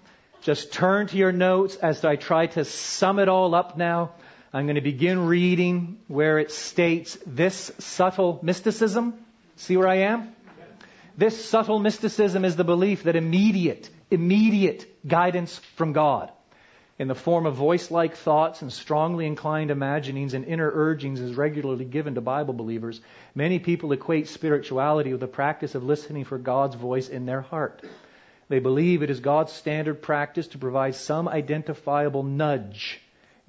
[0.43, 4.13] Just turn to your notes as I try to sum it all up now.
[4.53, 9.15] I'm going to begin reading where it states this subtle mysticism.
[9.57, 10.35] See where I am?
[11.17, 16.33] This subtle mysticism is the belief that immediate, immediate guidance from God
[17.01, 21.35] in the form of voice like thoughts and strongly inclined imaginings and inner urgings is
[21.35, 23.01] regularly given to Bible believers,
[23.35, 27.83] many people equate spirituality with the practice of listening for God's voice in their heart.
[28.51, 33.01] They believe it is God's standard practice to provide some identifiable nudge,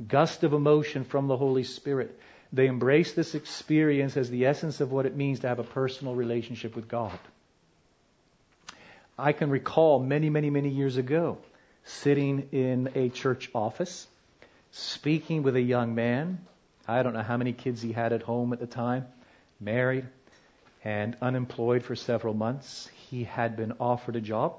[0.08, 2.18] gust of emotion from the Holy Spirit.
[2.54, 6.16] They embrace this experience as the essence of what it means to have a personal
[6.16, 7.20] relationship with God.
[9.20, 11.40] I can recall many, many, many years ago
[11.84, 14.08] sitting in a church office,
[14.72, 16.46] speaking with a young man.
[16.88, 19.06] I don't know how many kids he had at home at the time,
[19.60, 20.08] married
[20.84, 22.90] and unemployed for several months.
[23.10, 24.56] He had been offered a job.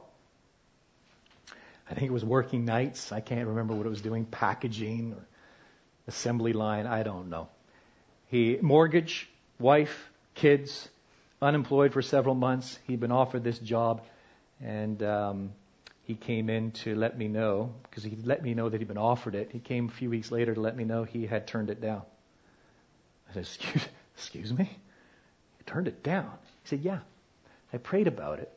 [1.91, 3.13] I think it was working nights.
[3.13, 5.27] I can't remember what it was doing, packaging or
[6.07, 6.87] assembly line.
[6.87, 7.49] I don't know.
[8.29, 10.89] He mortgage, wife, kids,
[11.41, 12.79] unemployed for several months.
[12.87, 14.03] He'd been offered this job,
[14.63, 15.53] and um,
[16.05, 18.99] he came in to let me know, because he let me know that he'd been
[18.99, 19.51] offered it.
[19.53, 22.03] He came a few weeks later to let me know he had turned it down.
[23.31, 24.65] I said, Excuse, excuse me?
[24.65, 26.31] You turned it down?
[26.65, 27.01] He said, Yeah.
[27.73, 28.53] I prayed about it.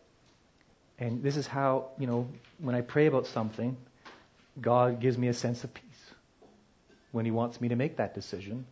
[0.99, 2.27] And this is how, you know,
[2.59, 3.77] when I pray about something,
[4.59, 5.83] God gives me a sense of peace.
[7.11, 8.65] when He wants me to make that decision.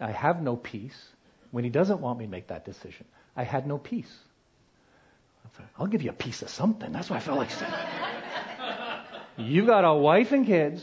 [0.00, 1.00] I have no peace
[1.52, 3.06] when He doesn't want me to make that decision.
[3.36, 4.14] I had no peace.
[5.78, 6.92] I'll give you a piece of something.
[6.92, 7.72] That's what I felt like saying.
[9.38, 10.82] You've got a wife and kids.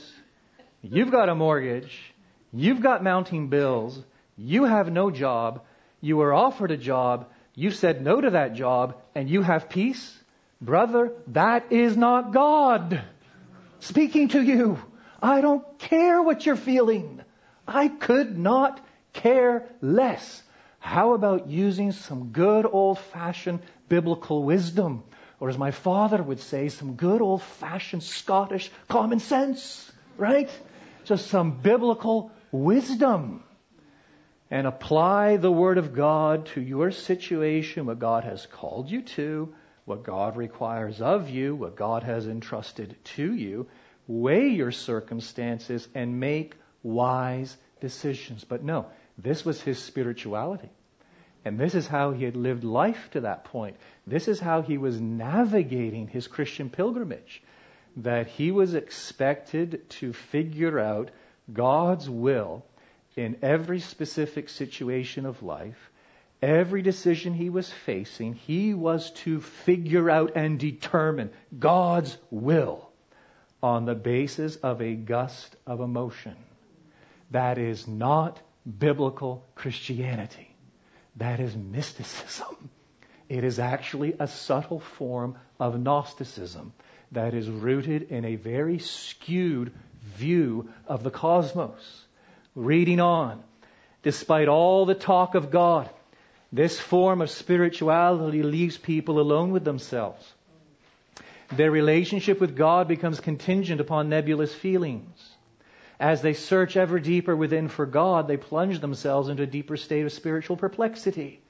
[0.81, 2.13] You've got a mortgage.
[2.51, 3.99] You've got mounting bills.
[4.37, 5.63] You have no job.
[6.01, 7.29] You were offered a job.
[7.55, 10.17] You said no to that job and you have peace.
[10.61, 13.01] Brother, that is not God
[13.79, 14.79] speaking to you.
[15.21, 17.21] I don't care what you're feeling.
[17.67, 20.43] I could not care less.
[20.79, 25.03] How about using some good old fashioned biblical wisdom?
[25.43, 30.49] Or as my father would say, some good old fashioned Scottish common sense, right?
[31.03, 33.43] Just some biblical wisdom.
[34.49, 39.53] And apply the Word of God to your situation, what God has called you to,
[39.83, 43.67] what God requires of you, what God has entrusted to you.
[44.07, 48.45] Weigh your circumstances and make wise decisions.
[48.45, 48.85] But no,
[49.17, 50.69] this was his spirituality.
[51.45, 53.75] And this is how he had lived life to that point.
[54.07, 57.43] This is how he was navigating his Christian pilgrimage.
[57.97, 61.11] That he was expected to figure out
[61.51, 62.65] God's will
[63.15, 65.91] in every specific situation of life.
[66.41, 72.89] Every decision he was facing, he was to figure out and determine God's will
[73.61, 76.35] on the basis of a gust of emotion.
[77.31, 78.41] That is not
[78.77, 80.52] biblical Christianity.
[81.17, 82.69] That is mysticism.
[83.29, 86.73] It is actually a subtle form of Gnosticism
[87.11, 89.71] that is rooted in a very skewed
[90.17, 92.05] view of the cosmos.
[92.55, 93.43] Reading on,
[94.01, 95.89] despite all the talk of God,
[96.51, 100.23] this form of spirituality leaves people alone with themselves.
[101.51, 105.32] Their relationship with God becomes contingent upon nebulous feelings.
[105.99, 110.05] As they search ever deeper within for God, they plunge themselves into a deeper state
[110.05, 111.41] of spiritual perplexity.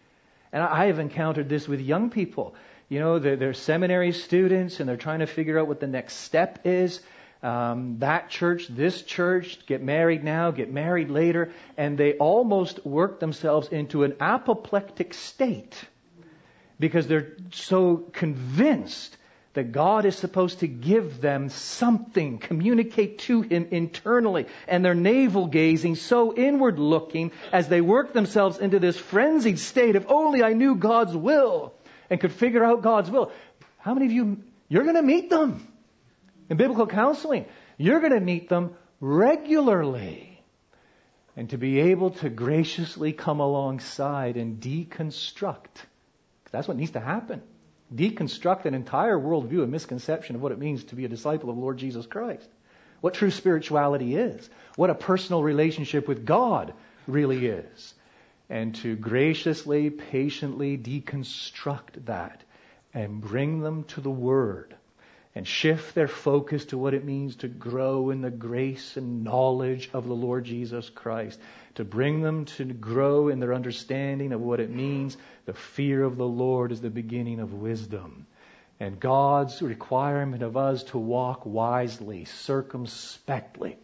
[0.52, 2.56] And I have encountered this with young people.
[2.90, 6.16] You know, they're, they're seminary students and they're trying to figure out what the next
[6.18, 7.02] step is.
[7.42, 13.20] Um, that church, this church, get married now, get married later, and they almost work
[13.20, 15.76] themselves into an apoplectic state
[16.80, 19.18] because they're so convinced
[19.54, 24.48] that God is supposed to give them something, communicate to Him internally.
[24.68, 29.96] And they're navel gazing, so inward looking, as they work themselves into this frenzied state
[29.96, 31.74] of only I knew God's will
[32.10, 33.32] and could figure out God's will.
[33.78, 35.68] How many of you, you're going to meet them
[36.50, 37.46] in biblical counseling.
[37.78, 40.30] You're going to meet them regularly.
[41.36, 45.86] And to be able to graciously come alongside and deconstruct.
[46.52, 47.42] That's what needs to happen
[47.94, 51.58] deconstruct an entire worldview and misconception of what it means to be a disciple of
[51.58, 52.48] Lord Jesus Christ.
[53.02, 54.50] What true spirituality is.
[54.76, 56.74] What a personal relationship with God
[57.08, 57.94] really is.
[58.50, 62.42] And to graciously, patiently deconstruct that
[62.94, 64.76] and bring them to the Word
[65.36, 69.90] and shift their focus to what it means to grow in the grace and knowledge
[69.94, 71.40] of the Lord Jesus Christ,
[71.76, 75.18] to bring them to grow in their understanding of what it means.
[75.46, 78.28] The fear of the Lord is the beginning of wisdom.
[78.80, 83.78] And God's requirement of us to walk wisely, circumspectly,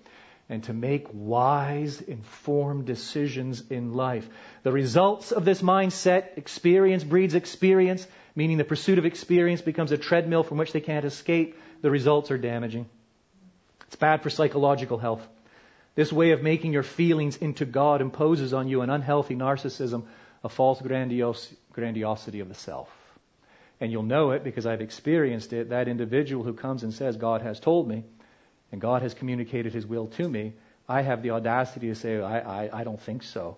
[0.49, 4.27] and to make wise, informed decisions in life.
[4.63, 8.05] The results of this mindset, experience breeds experience,
[8.39, 11.57] meaning the pursuit of experience becomes a treadmill from which they can't escape.
[11.81, 12.85] The results are damaging.
[13.87, 15.27] It's bad for psychological health.
[15.95, 20.05] This way of making your feelings into God imposes on you an unhealthy narcissism,
[20.41, 22.89] a false grandios- grandiosity of the self.
[23.81, 25.71] And you'll know it because I've experienced it.
[25.71, 28.05] That individual who comes and says, God has told me,
[28.71, 30.53] and God has communicated his will to me,
[30.87, 33.57] I have the audacity to say, I, I, I don't think so.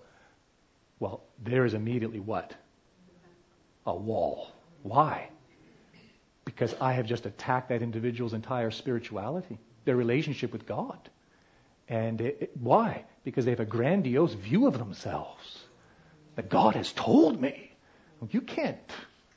[0.99, 2.55] Well, there is immediately what?
[3.85, 4.47] A wall.
[4.83, 5.29] Why?
[6.45, 11.09] Because I have just attacked that individual's entire spirituality, their relationship with God.
[11.87, 13.05] And it, it, why?
[13.23, 15.59] Because they have a grandiose view of themselves.
[16.35, 17.71] That God has told me.
[18.29, 18.77] You can't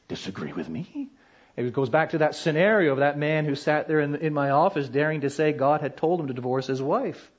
[0.08, 1.08] disagree with me.
[1.56, 4.50] It goes back to that scenario of that man who sat there in, in my
[4.50, 7.30] office daring to say God had told him to divorce his wife.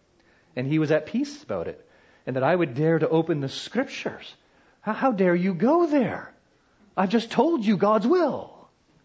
[0.55, 1.85] And he was at peace about it.
[2.25, 4.33] And that I would dare to open the scriptures.
[4.81, 6.33] How, how dare you go there?
[6.97, 8.53] I've just told you God's will.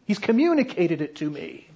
[0.04, 1.66] He's communicated it to me.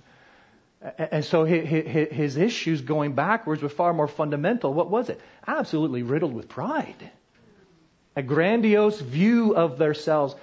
[0.98, 4.74] And so his issues going backwards were far more fundamental.
[4.74, 5.20] What was it?
[5.46, 7.10] Absolutely riddled with pride.
[8.16, 10.34] A grandiose view of themselves.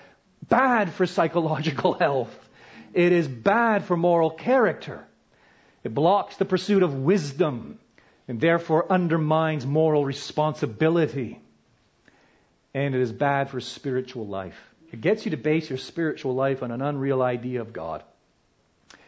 [0.50, 2.50] Bad for psychological health.
[2.94, 5.06] It is bad for moral character.
[5.84, 7.80] It blocks the pursuit of wisdom.
[8.32, 11.42] and therefore undermines moral responsibility.
[12.74, 14.58] And it is bad for spiritual life.
[14.92, 18.04] It gets you to base your spiritual life on an unreal idea of God.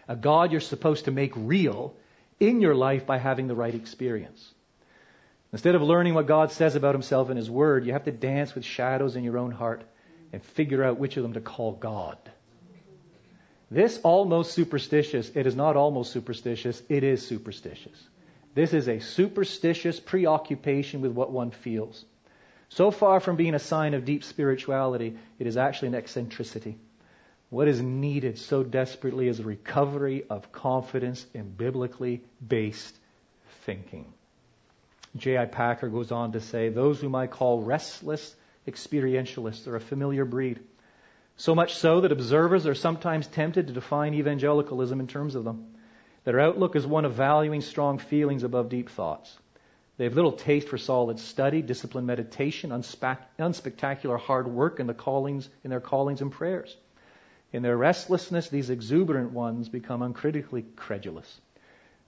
[0.07, 1.93] A God you're supposed to make real
[2.39, 4.53] in your life by having the right experience.
[5.51, 8.55] Instead of learning what God says about himself in his word, you have to dance
[8.55, 9.83] with shadows in your own heart
[10.31, 12.17] and figure out which of them to call God.
[13.69, 17.97] This almost superstitious, it is not almost superstitious, it is superstitious.
[18.55, 22.03] This is a superstitious preoccupation with what one feels.
[22.73, 26.79] So far from being a sign of deep spirituality, it is actually an eccentricity.
[27.51, 32.97] What is needed so desperately is a recovery of confidence in biblically based
[33.65, 34.11] thinking.
[35.15, 35.45] J.I.
[35.45, 38.35] Packer goes on to say, Those whom I call restless
[38.67, 40.59] experientialists are a familiar breed.
[41.37, 45.75] So much so that observers are sometimes tempted to define evangelicalism in terms of them.
[46.23, 49.37] Their outlook is one of valuing strong feelings above deep thoughts.
[49.97, 55.49] They have little taste for solid study, disciplined meditation, unspectacular hard work in, the callings,
[55.63, 56.75] in their callings and prayers.
[57.51, 61.39] In their restlessness, these exuberant ones become uncritically credulous,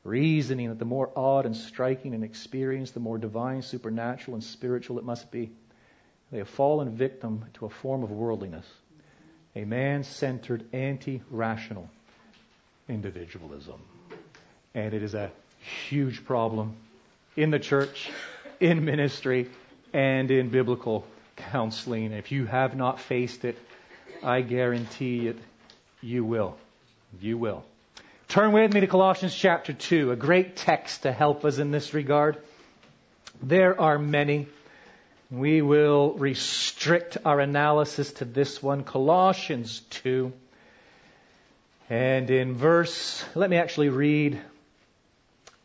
[0.04, 4.98] reasoning that the more odd and striking an experience, the more divine, supernatural, and spiritual
[4.98, 5.52] it must be.
[6.32, 8.66] They have fallen victim to a form of worldliness,
[9.56, 11.88] a man centered, anti rational
[12.90, 13.80] individualism.
[14.74, 15.32] And it is a
[15.88, 16.76] huge problem
[17.36, 18.10] in the church,
[18.60, 19.50] in ministry,
[19.94, 21.06] and in biblical
[21.36, 22.12] counseling.
[22.12, 23.58] If you have not faced it,
[24.24, 25.38] I guarantee it,
[26.02, 26.58] you will.
[27.20, 27.64] You will.
[28.28, 31.94] Turn with me to Colossians chapter 2, a great text to help us in this
[31.94, 32.38] regard.
[33.42, 34.48] There are many.
[35.30, 40.32] We will restrict our analysis to this one, Colossians 2.
[41.90, 44.42] And in verse, let me actually read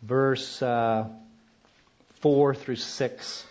[0.03, 1.09] verse uh,
[2.21, 3.47] 4 through 6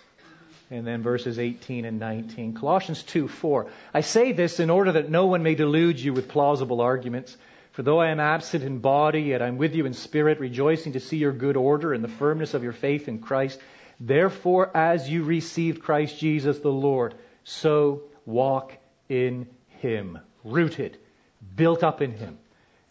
[0.72, 2.54] and then verses 18 and 19.
[2.54, 3.68] Colossians 2 4.
[3.94, 7.36] I say this in order that no one may delude you with plausible arguments.
[7.72, 11.00] For though I am absent in body, yet I'm with you in spirit, rejoicing to
[11.00, 13.60] see your good order and the firmness of your faith in Christ.
[14.00, 18.74] Therefore, as you received Christ Jesus the Lord, so walk
[19.08, 19.48] in
[19.80, 20.98] him, rooted,
[21.56, 22.38] built up in him,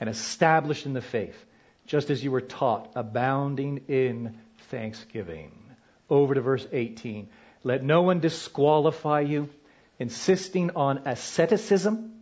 [0.00, 1.36] and established in the faith,
[1.86, 4.38] just as you were taught, abounding in
[4.70, 5.67] thanksgiving.
[6.10, 7.28] Over to verse 18.
[7.64, 9.48] Let no one disqualify you,
[9.98, 12.12] insisting on asceticism.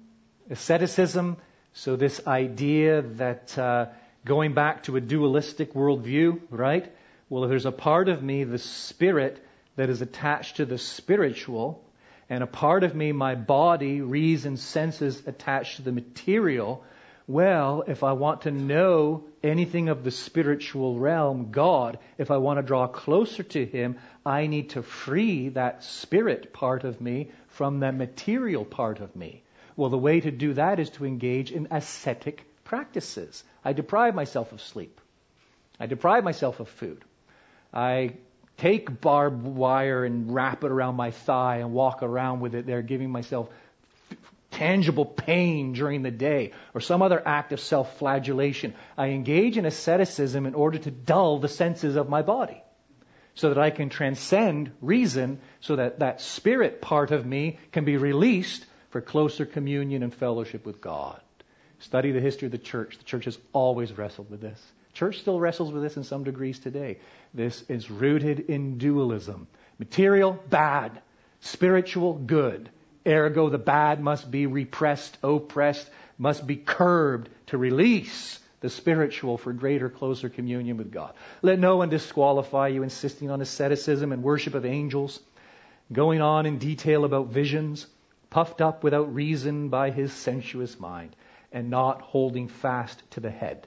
[0.50, 1.36] Asceticism,
[1.72, 3.86] so this idea that uh,
[4.24, 6.90] going back to a dualistic worldview, right?
[7.28, 9.44] Well, there's a part of me, the spirit,
[9.76, 11.84] that is attached to the spiritual,
[12.28, 16.82] and a part of me, my body, reason, senses attached to the material,
[17.26, 22.58] well, if I want to know anything of the spiritual realm, God, if I want
[22.58, 27.80] to draw closer to Him, I need to free that spirit part of me from
[27.80, 29.42] the material part of me.
[29.76, 33.42] Well, the way to do that is to engage in ascetic practices.
[33.64, 35.00] I deprive myself of sleep.
[35.80, 37.04] I deprive myself of food.
[37.74, 38.14] I
[38.56, 42.82] take barbed wire and wrap it around my thigh and walk around with it there,
[42.82, 43.50] giving myself
[44.56, 48.74] tangible pain during the day or some other act of self flagellation.
[48.96, 52.62] I engage in asceticism in order to dull the senses of my body
[53.34, 57.98] so that I can transcend reason so that that spirit part of me can be
[57.98, 61.20] released for closer communion and fellowship with God.
[61.80, 62.96] Study the history of the church.
[62.96, 64.60] The church has always wrestled with this.
[64.94, 66.98] Church still wrestles with this in some degrees today.
[67.34, 69.46] This is rooted in dualism.
[69.78, 71.02] Material, bad.
[71.40, 72.70] Spiritual, good.
[73.06, 75.88] Ergo, the bad must be repressed, oppressed,
[76.18, 81.14] must be curbed to release the spiritual for greater, closer communion with God.
[81.42, 85.20] Let no one disqualify you, insisting on asceticism and worship of angels,
[85.92, 87.86] going on in detail about visions,
[88.30, 91.14] puffed up without reason by his sensuous mind,
[91.52, 93.66] and not holding fast to the head,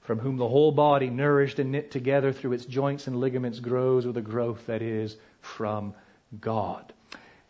[0.00, 4.04] from whom the whole body, nourished and knit together through its joints and ligaments, grows
[4.04, 5.94] with a growth that is from
[6.40, 6.92] God.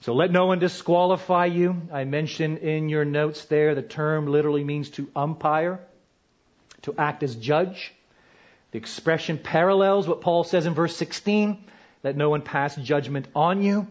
[0.01, 1.83] So let no one disqualify you.
[1.93, 5.81] I mentioned in your notes there the term literally means to umpire,
[6.83, 7.93] to act as judge.
[8.71, 11.65] The expression parallels what Paul says in verse 16
[12.03, 13.87] let no one pass judgment on you.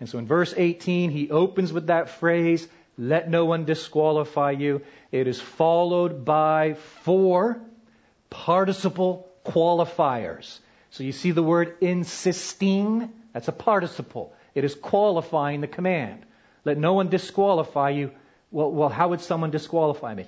[0.00, 4.82] And so in verse 18, he opens with that phrase, let no one disqualify you.
[5.10, 7.60] It is followed by four
[8.30, 10.58] participle qualifiers.
[10.90, 14.32] So you see the word insisting, that's a participle.
[14.58, 16.26] It is qualifying the command.
[16.64, 18.10] Let no one disqualify you.
[18.50, 20.24] Well, well, how would someone disqualify me?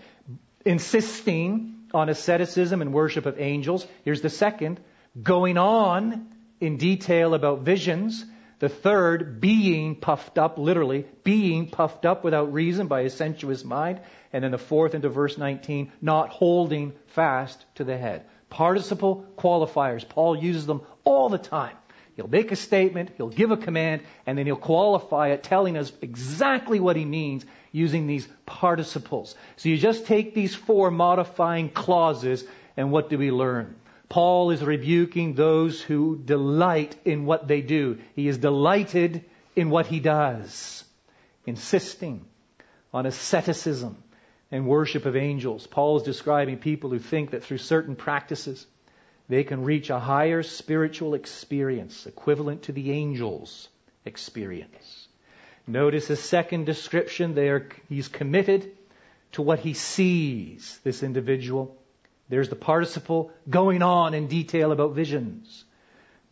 [0.65, 3.85] Insisting on asceticism and worship of angels.
[4.05, 4.79] Here's the second.
[5.21, 6.29] going on
[6.61, 8.25] in detail about visions.
[8.61, 14.01] The third, being puffed up, literally, being puffed up without reason by a sensuous mind.
[14.33, 18.27] And then the fourth into verse 19, not holding fast to the head.
[18.49, 20.09] Participle qualifiers.
[20.09, 21.75] Paul uses them all the time.
[22.21, 25.91] He'll make a statement, he'll give a command, and then he'll qualify it, telling us
[26.03, 29.35] exactly what he means using these participles.
[29.57, 32.45] So you just take these four modifying clauses,
[32.77, 33.75] and what do we learn?
[34.11, 38.01] Paul is rebuking those who delight in what they do.
[38.15, 39.25] He is delighted
[39.57, 40.85] in what he does,
[41.47, 42.27] insisting
[42.93, 43.97] on asceticism
[44.51, 45.67] and worship of angels.
[45.67, 48.67] Paul is describing people who think that through certain practices
[49.31, 53.69] they can reach a higher spiritual experience equivalent to the angels'
[54.05, 55.07] experience.
[55.69, 57.69] Notice his second description there.
[57.89, 58.73] He's committed
[59.33, 61.79] to what he sees, this individual.
[62.29, 65.65] There's the participle going on in detail about visions.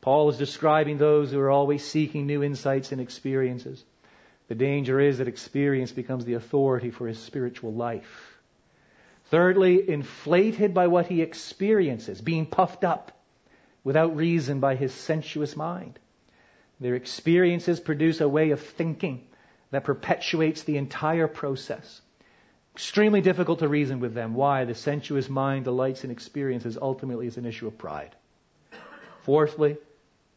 [0.00, 3.84] Paul is describing those who are always seeking new insights and experiences.
[4.48, 8.27] The danger is that experience becomes the authority for his spiritual life.
[9.30, 13.12] Thirdly, inflated by what he experiences, being puffed up
[13.84, 15.98] without reason by his sensuous mind.
[16.80, 19.26] Their experiences produce a way of thinking
[19.70, 22.00] that perpetuates the entire process.
[22.74, 24.34] Extremely difficult to reason with them.
[24.34, 24.64] Why?
[24.64, 28.14] The sensuous mind delights in experiences ultimately is an issue of pride.
[29.22, 29.76] Fourthly,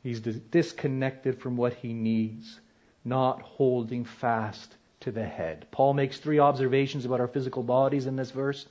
[0.04, 2.60] he's disconnected from what he needs,
[3.06, 5.68] not holding fast to the head.
[5.72, 8.66] Paul makes three observations about our physical bodies in this verse.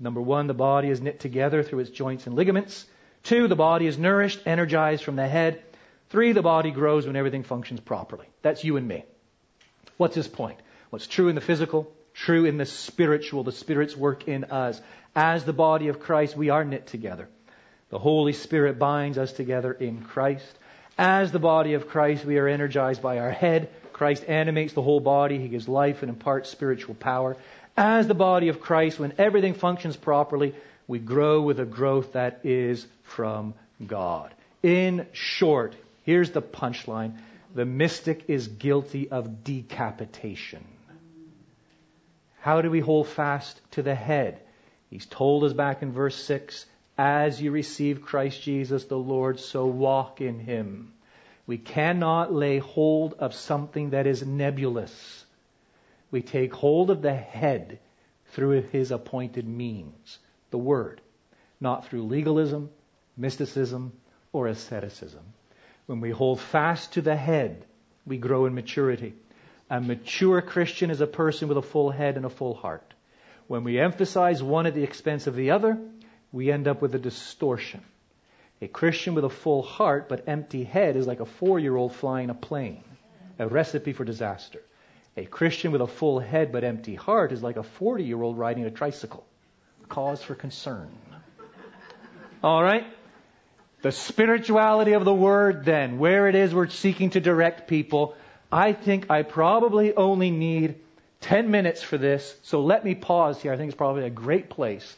[0.00, 2.86] Number one, the body is knit together through its joints and ligaments.
[3.24, 5.62] Two, the body is nourished, energized from the head.
[6.10, 8.26] Three, the body grows when everything functions properly.
[8.42, 9.04] That's you and me.
[9.96, 10.60] What's his point?
[10.90, 13.44] What's true in the physical true in the spiritual.
[13.44, 14.80] The Spirit's work in us.
[15.14, 17.28] As the body of Christ, we are knit together.
[17.90, 20.58] The Holy Spirit binds us together in Christ.
[20.98, 23.70] As the body of Christ, we are energized by our head.
[23.92, 25.38] Christ animates the whole body.
[25.38, 27.36] He gives life and imparts spiritual power.
[27.80, 30.52] As the body of Christ, when everything functions properly,
[30.88, 33.54] we grow with a growth that is from
[33.86, 34.34] God.
[34.64, 37.18] In short, here's the punchline.
[37.54, 40.64] The mystic is guilty of decapitation.
[42.40, 44.40] How do we hold fast to the head?
[44.90, 46.66] He's told us back in verse 6
[46.98, 50.94] as you receive Christ Jesus the Lord, so walk in him.
[51.46, 55.24] We cannot lay hold of something that is nebulous.
[56.10, 57.80] We take hold of the head
[58.28, 60.18] through his appointed means,
[60.50, 61.00] the Word,
[61.60, 62.70] not through legalism,
[63.16, 63.92] mysticism,
[64.32, 65.24] or asceticism.
[65.86, 67.64] When we hold fast to the head,
[68.06, 69.14] we grow in maturity.
[69.70, 72.94] A mature Christian is a person with a full head and a full heart.
[73.46, 75.78] When we emphasize one at the expense of the other,
[76.32, 77.82] we end up with a distortion.
[78.60, 81.94] A Christian with a full heart but empty head is like a four year old
[81.94, 82.84] flying a plane,
[83.38, 84.60] a recipe for disaster.
[85.18, 88.38] A Christian with a full head but empty heart is like a 40 year old
[88.38, 89.26] riding a tricycle,
[89.88, 90.88] cause for concern.
[92.42, 92.86] All right?
[93.82, 98.14] The spirituality of the word, then, where it is we're seeking to direct people,
[98.50, 100.76] I think I probably only need
[101.22, 103.52] 10 minutes for this, so let me pause here.
[103.52, 104.96] I think it's probably a great place.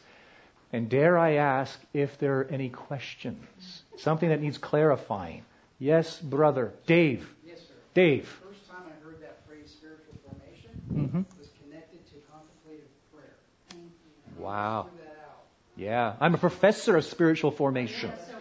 [0.71, 3.83] And dare I ask if there are any questions?
[3.97, 5.43] Something that needs clarifying.
[5.79, 6.73] Yes, brother.
[6.85, 7.27] Dave.
[7.45, 7.73] Yes, sir.
[7.93, 8.23] Dave.
[8.23, 11.21] The first time I heard that phrase spiritual formation mm-hmm.
[11.39, 13.35] was connected to contemplative prayer.
[14.37, 14.87] Wow.
[15.77, 16.13] Yeah.
[16.19, 18.11] I'm a professor of spiritual formation.
[18.13, 18.31] Yes,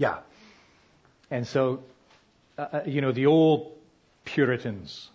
[0.00, 0.20] Yeah.
[1.30, 1.80] And so,
[2.56, 3.76] uh, uh, you know, the old
[4.24, 5.10] Puritans,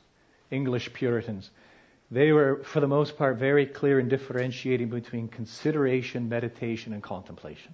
[0.51, 1.49] English Puritans,
[2.11, 7.73] they were, for the most part, very clear in differentiating between consideration, meditation, and contemplation.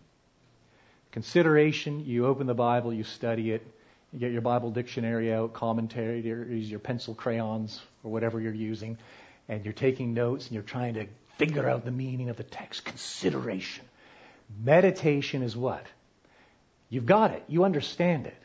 [1.12, 3.66] Consideration, you open the Bible, you study it,
[4.14, 8.98] you get your Bible dictionary out, use your pencil crayons, or whatever you're using,
[9.50, 11.08] and you're taking notes and you're trying to
[11.38, 12.86] figure out the meaning of the text.
[12.86, 13.86] Consideration.
[14.64, 15.86] Meditation is what?
[16.90, 17.44] You've got it.
[17.48, 18.38] You understand it.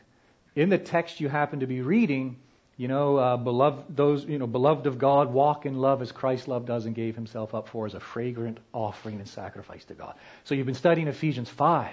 [0.55, 2.37] In the text you happen to be reading,
[2.77, 6.47] you know, uh, beloved, those, you know, beloved of God, walk in love as Christ
[6.47, 10.13] loved us and gave himself up for as a fragrant offering and sacrifice to God.
[10.43, 11.91] So you've been studying Ephesians 5,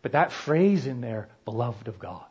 [0.00, 2.24] but that phrase in there, beloved of God,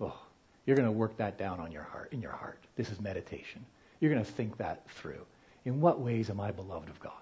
[0.00, 0.18] oh,
[0.64, 2.58] you're going to work that down on your heart, in your heart.
[2.74, 3.66] This is meditation.
[4.00, 5.26] You're going to think that through.
[5.66, 7.12] In what ways am I beloved of God?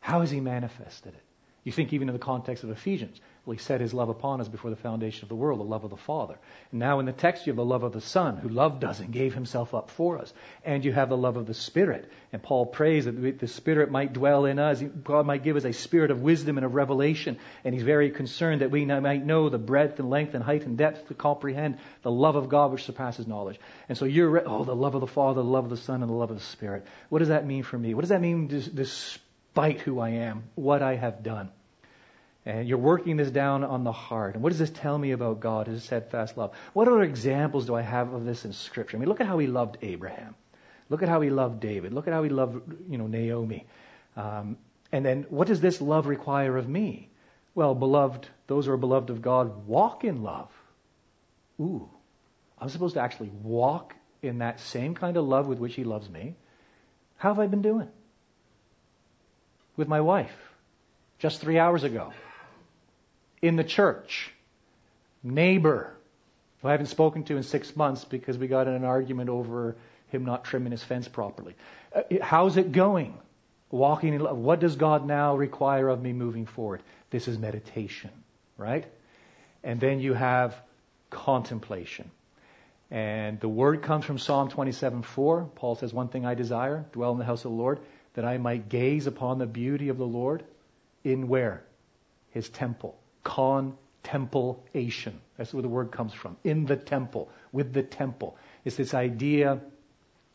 [0.00, 1.22] How has he manifested it?
[1.62, 3.20] You think even in the context of Ephesians.
[3.44, 5.84] Well, he set his love upon us before the foundation of the world, the love
[5.84, 6.38] of the Father.
[6.70, 9.00] And now in the text, you have the love of the Son, who loved us
[9.00, 10.32] and gave himself up for us.
[10.64, 12.10] And you have the love of the Spirit.
[12.32, 14.82] And Paul prays that the Spirit might dwell in us.
[14.82, 17.38] God might give us a spirit of wisdom and of revelation.
[17.64, 20.78] And he's very concerned that we might know the breadth and length and height and
[20.78, 23.58] depth to comprehend the love of God which surpasses knowledge.
[23.88, 26.10] And so you're, oh, the love of the Father, the love of the Son, and
[26.10, 26.86] the love of the Spirit.
[27.08, 27.94] What does that mean for me?
[27.94, 28.48] What does that mean
[29.50, 31.50] despite who I am, what I have done?
[32.46, 34.34] And you're working this down on the heart.
[34.34, 36.52] And what does this tell me about God, his steadfast love?
[36.72, 38.96] What other examples do I have of this in Scripture?
[38.96, 40.34] I mean, look at how he loved Abraham.
[40.88, 41.92] Look at how he loved David.
[41.92, 43.66] Look at how he loved, you know, Naomi.
[44.16, 44.56] Um,
[44.92, 47.10] and then what does this love require of me?
[47.54, 50.50] Well, beloved, those who are beloved of God walk in love.
[51.60, 51.88] Ooh,
[52.58, 56.08] I'm supposed to actually walk in that same kind of love with which he loves
[56.08, 56.36] me.
[57.16, 57.88] How have I been doing?
[59.80, 60.36] With my wife,
[61.20, 62.12] just three hours ago
[63.40, 64.30] in the church,
[65.22, 65.96] neighbor
[66.60, 69.76] who I haven't spoken to in six months because we got in an argument over
[70.08, 71.56] him not trimming his fence properly.
[71.96, 73.16] Uh, how's it going?
[73.70, 74.36] Walking in love.
[74.36, 76.82] What does God now require of me moving forward?
[77.08, 78.10] This is meditation,
[78.58, 78.84] right?
[79.64, 80.54] And then you have
[81.08, 82.10] contemplation.
[82.90, 85.54] And the word comes from Psalm 27:4.
[85.54, 87.80] Paul says, One thing I desire, dwell in the house of the Lord,
[88.14, 90.44] that I might gaze upon the beauty of the Lord
[91.04, 91.62] in where?
[92.30, 95.20] His temple contemplation.
[95.36, 96.36] That's where the word comes from.
[96.44, 98.36] In the temple, with the temple.
[98.64, 99.60] It's this idea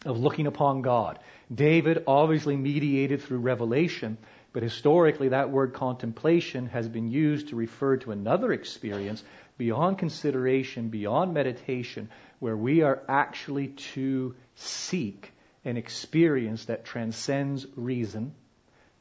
[0.05, 1.19] of looking upon God.
[1.53, 4.17] David obviously mediated through revelation,
[4.53, 9.23] but historically that word contemplation has been used to refer to another experience
[9.57, 12.09] beyond consideration, beyond meditation,
[12.39, 15.32] where we are actually to seek
[15.66, 18.34] an experience that transcends reason,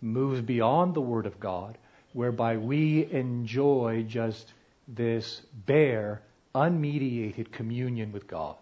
[0.00, 1.78] moves beyond the Word of God,
[2.12, 4.52] whereby we enjoy just
[4.88, 6.22] this bare,
[6.54, 8.56] unmediated communion with God.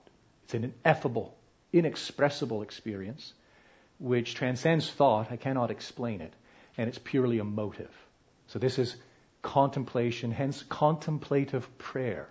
[0.45, 1.35] It's an ineffable,
[1.73, 3.33] inexpressible experience
[3.99, 5.31] which transcends thought.
[5.31, 6.33] I cannot explain it.
[6.77, 7.91] And it's purely emotive.
[8.49, 8.97] So this is
[9.43, 12.29] contemplation, hence contemplative prayer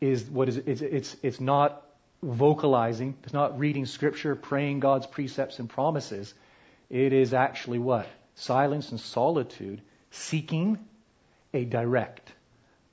[0.00, 1.81] is what is it's, it's, it's not
[2.22, 6.32] vocalizing, it's not reading scripture, praying God's precepts and promises.
[6.88, 8.06] It is actually what?
[8.34, 10.78] Silence and solitude seeking
[11.52, 12.32] a direct,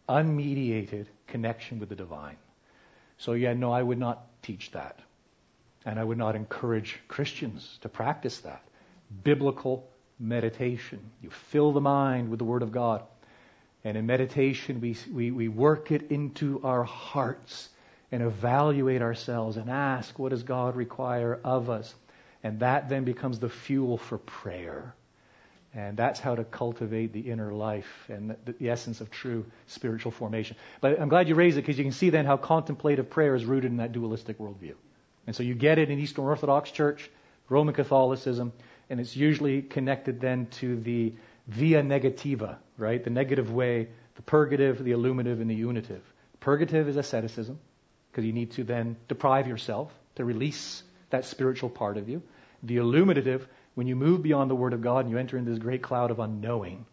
[0.07, 2.37] unmediated connection with the divine.
[3.17, 4.99] So, yeah, no, I would not teach that.
[5.85, 8.63] And I would not encourage Christians to practice that.
[9.23, 10.99] Biblical meditation.
[11.21, 13.03] You fill the mind with the Word of God.
[13.83, 17.69] And in meditation, we, we, we work it into our hearts
[18.11, 21.93] and evaluate ourselves and ask, what does God require of us?
[22.43, 24.95] And that then becomes the fuel for prayer.
[25.73, 30.11] And that's how to cultivate the inner life and the, the, essence of true spiritual
[30.11, 30.57] formation.
[30.81, 33.45] But I'm glad you raised it because you can see then how contemplative prayer is
[33.45, 34.73] rooted in that dualistic worldview.
[35.27, 37.07] And so you get it in Eastern Orthodox Church,
[37.49, 38.51] Roman Catholicism,
[38.89, 41.13] and it's usually connected then to the
[41.47, 43.03] via negativa, right?
[43.03, 46.01] The negative way, the purgative, the illuminative, and the unitive.
[46.39, 47.59] Purgative is asceticism
[48.19, 52.21] because you need to then deprive yourself to release that spiritual part of you.
[52.63, 55.59] The illuminative when you move beyond the Word of God and you enter into this
[55.59, 56.85] great cloud of unknowing,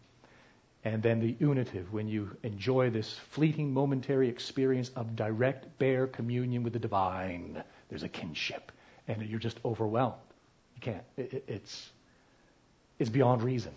[0.85, 6.63] and then the unitive, when you enjoy this fleeting, momentary experience of direct, bare communion
[6.63, 8.71] with the divine, there's a kinship,
[9.09, 10.15] and you're just overwhelmed.
[10.75, 11.03] You can't.
[11.17, 11.89] It, it's
[12.99, 13.73] it's beyond reason,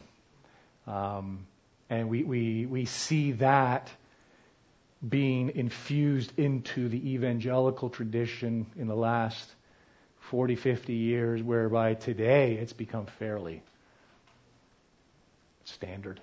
[0.86, 1.48] um,
[1.88, 3.90] and we we we see that
[5.06, 9.50] being infused into the evangelical tradition in the last
[10.30, 13.62] 40, 50 years, whereby today it's become fairly
[15.64, 16.20] standard.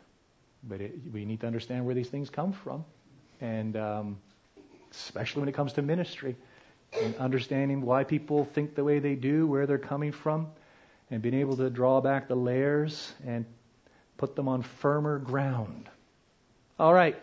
[0.63, 2.85] But it, we need to understand where these things come from.
[3.41, 4.17] And um,
[4.91, 6.35] especially when it comes to ministry,
[6.93, 10.47] and understanding why people think the way they do, where they're coming from,
[11.11, 13.45] and being able to draw back the layers and
[14.17, 15.89] put them on firmer ground.
[16.79, 17.15] All right.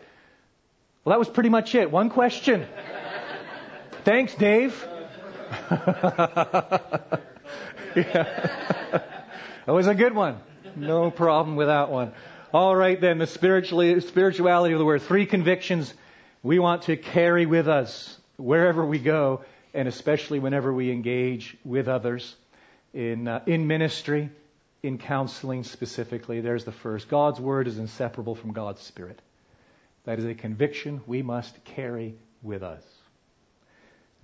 [1.04, 1.90] Well, that was pretty much it.
[1.90, 2.66] One question.
[4.04, 4.82] Thanks, Dave.
[5.70, 6.80] yeah.
[9.66, 10.38] That was a good one.
[10.76, 12.12] No problem with that one.
[12.54, 15.02] All right then, the spirituality of the word.
[15.02, 15.92] Three convictions
[16.42, 19.44] we want to carry with us wherever we go,
[19.74, 22.34] and especially whenever we engage with others
[22.94, 24.30] in, uh, in ministry,
[24.82, 26.40] in counseling specifically.
[26.40, 27.08] There's the first.
[27.08, 29.20] God's word is inseparable from God's spirit.
[30.04, 32.82] That is a conviction we must carry with us.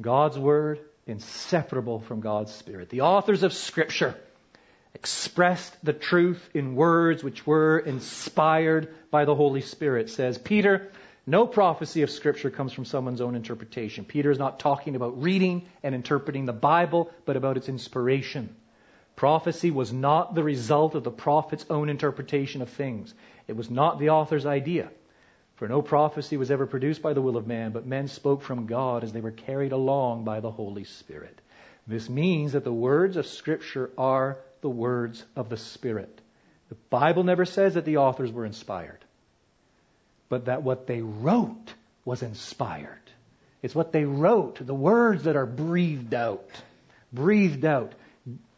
[0.01, 2.91] God's word inseparable from God's Spirit.
[2.91, 4.15] The authors of Scripture
[4.95, 10.11] expressed the truth in words which were inspired by the Holy Spirit.
[10.11, 10.91] says, Peter,
[11.27, 14.05] no prophecy of Scripture comes from someone's own interpretation.
[14.05, 18.55] Peter is not talking about reading and interpreting the Bible, but about its inspiration.
[19.17, 23.13] Prophecy was not the result of the prophet's own interpretation of things.
[23.47, 24.91] It was not the author's idea.
[25.61, 28.65] For no prophecy was ever produced by the will of man, but men spoke from
[28.65, 31.39] God as they were carried along by the Holy Spirit.
[31.87, 36.19] This means that the words of Scripture are the words of the Spirit.
[36.71, 39.05] The Bible never says that the authors were inspired,
[40.31, 41.75] but that what they wrote
[42.07, 43.11] was inspired.
[43.61, 46.49] It's what they wrote, the words that are breathed out.
[47.13, 47.93] Breathed out.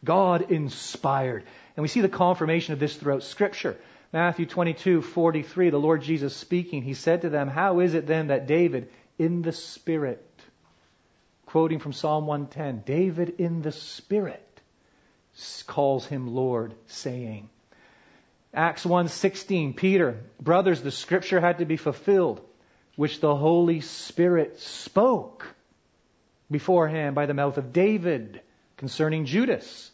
[0.05, 1.43] God inspired.
[1.75, 3.75] And we see the confirmation of this throughout Scripture.
[4.13, 8.27] Matthew 22, 43, the Lord Jesus speaking, he said to them, How is it then
[8.27, 10.23] that David, in the Spirit,
[11.47, 14.39] quoting from Psalm 110, David in the Spirit
[15.65, 17.49] calls him Lord, saying,
[18.53, 22.39] Acts 1:16 Peter brothers the scripture had to be fulfilled
[22.95, 25.47] which the holy spirit spoke
[26.51, 28.41] beforehand by the mouth of David
[28.77, 29.89] concerning Judas.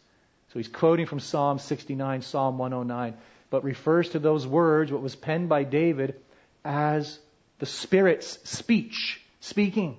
[0.49, 3.17] So he's quoting from Psalm 69 Psalm 109
[3.49, 6.15] but refers to those words, what was penned by David,
[6.63, 7.19] as
[7.59, 9.97] the Spirit's speech, speaking.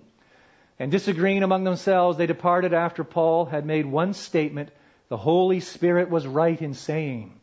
[0.79, 4.71] And disagreeing among themselves, they departed after Paul had made one statement
[5.09, 7.39] the Holy Spirit was right in saying.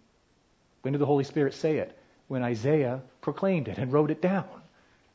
[0.82, 1.98] When did the Holy Spirit say it?
[2.28, 4.48] When Isaiah proclaimed it and wrote it down.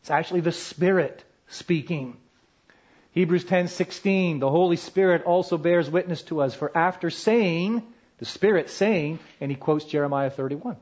[0.00, 2.16] It's actually the Spirit speaking.
[3.12, 7.82] Hebrews 10:16 The Holy Spirit also bears witness to us for after saying
[8.22, 10.76] the Spirit saying, and he quotes Jeremiah 31.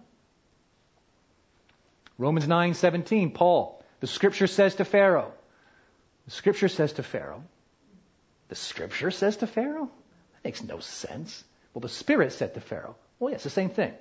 [2.18, 5.32] Romans 9:17, Paul, the scripture says to Pharaoh.
[6.26, 7.42] The scripture says to Pharaoh.
[8.48, 9.86] The scripture says to Pharaoh?
[10.34, 11.42] That makes no sense.
[11.72, 12.96] Well, the Spirit said to Pharaoh.
[13.18, 13.94] Well, yes, the same thing.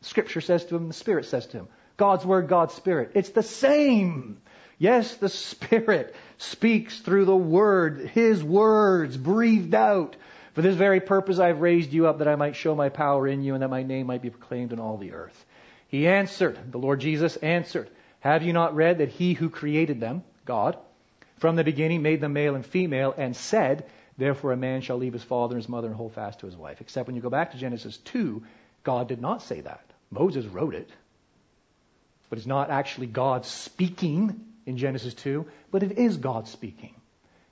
[0.00, 1.68] Scripture says to him, the Spirit says to him.
[1.98, 3.10] God's Word, God's Spirit.
[3.12, 4.40] It's the same.
[4.78, 10.16] Yes, the Spirit speaks through the Word, His words breathed out
[10.56, 13.28] for this very purpose I have raised you up, that I might show my power
[13.28, 15.44] in you, and that my name might be proclaimed in all the earth.
[15.88, 17.90] He answered, the Lord Jesus answered,
[18.20, 20.78] Have you not read that he who created them, God,
[21.40, 23.84] from the beginning made them male and female, and said,
[24.16, 26.56] Therefore a man shall leave his father and his mother and hold fast to his
[26.56, 26.80] wife.
[26.80, 28.42] Except when you go back to Genesis 2,
[28.82, 29.84] God did not say that.
[30.10, 30.88] Moses wrote it.
[32.30, 36.94] But it's not actually God speaking in Genesis 2, but it is God speaking.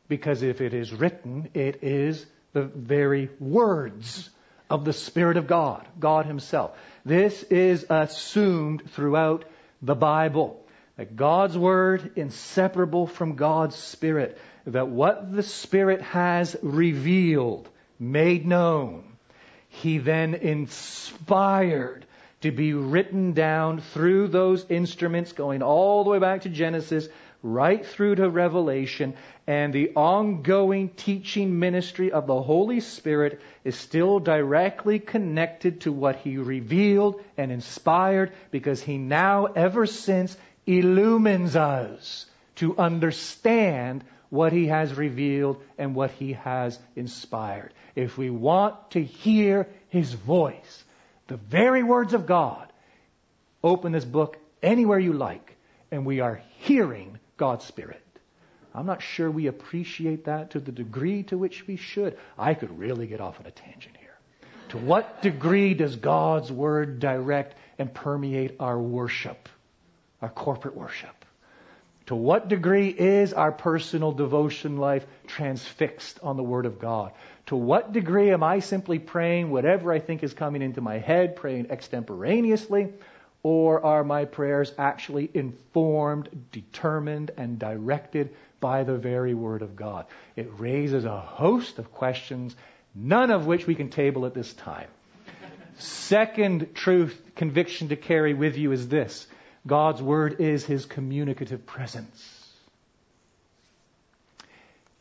[0.08, 2.24] Because if it is written, it is
[2.54, 4.30] the very words
[4.70, 6.76] of the Spirit of God, God Himself.
[7.04, 9.44] This is assumed throughout
[9.82, 10.64] the Bible.
[10.96, 14.38] That God's Word, inseparable from God's Spirit.
[14.66, 19.04] That what the Spirit has revealed, made known,
[19.68, 22.06] He then inspired
[22.40, 27.08] to be written down through those instruments going all the way back to Genesis
[27.44, 29.14] right through to Revelation,
[29.46, 36.16] and the ongoing teaching ministry of the Holy Spirit is still directly connected to what
[36.16, 40.34] He revealed and inspired because He now, ever since,
[40.66, 42.24] illumines us
[42.56, 47.74] to understand what He has revealed and what He has inspired.
[47.94, 50.84] If we want to hear His voice,
[51.26, 52.72] the very words of God,
[53.62, 55.56] open this book anywhere you like,
[55.90, 58.02] and we are hearing God's Spirit.
[58.74, 62.18] I'm not sure we appreciate that to the degree to which we should.
[62.36, 64.16] I could really get off on a tangent here.
[64.70, 69.48] To what degree does God's Word direct and permeate our worship,
[70.20, 71.24] our corporate worship?
[72.06, 77.12] To what degree is our personal devotion life transfixed on the Word of God?
[77.46, 81.36] To what degree am I simply praying whatever I think is coming into my head,
[81.36, 82.92] praying extemporaneously?
[83.44, 90.06] Or are my prayers actually informed, determined, and directed by the very Word of God?
[90.34, 92.56] It raises a host of questions,
[92.94, 94.88] none of which we can table at this time.
[95.76, 99.26] Second truth, conviction to carry with you is this
[99.66, 102.50] God's Word is His communicative presence.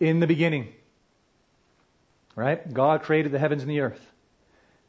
[0.01, 0.67] In the beginning,
[2.35, 2.73] right?
[2.73, 4.05] God created the heavens and the earth.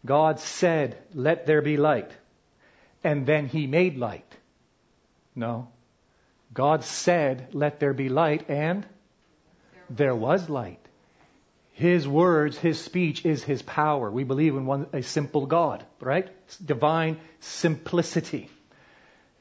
[0.05, 2.11] God said, Let there be light
[3.05, 4.37] and then he made light.
[5.35, 5.69] No.
[6.53, 8.87] God said, Let there be light, and
[9.91, 10.81] there was light.
[11.73, 14.11] His words, His speech is His power.
[14.11, 16.29] We believe in one, a simple God, right?
[16.65, 18.49] divine simplicity.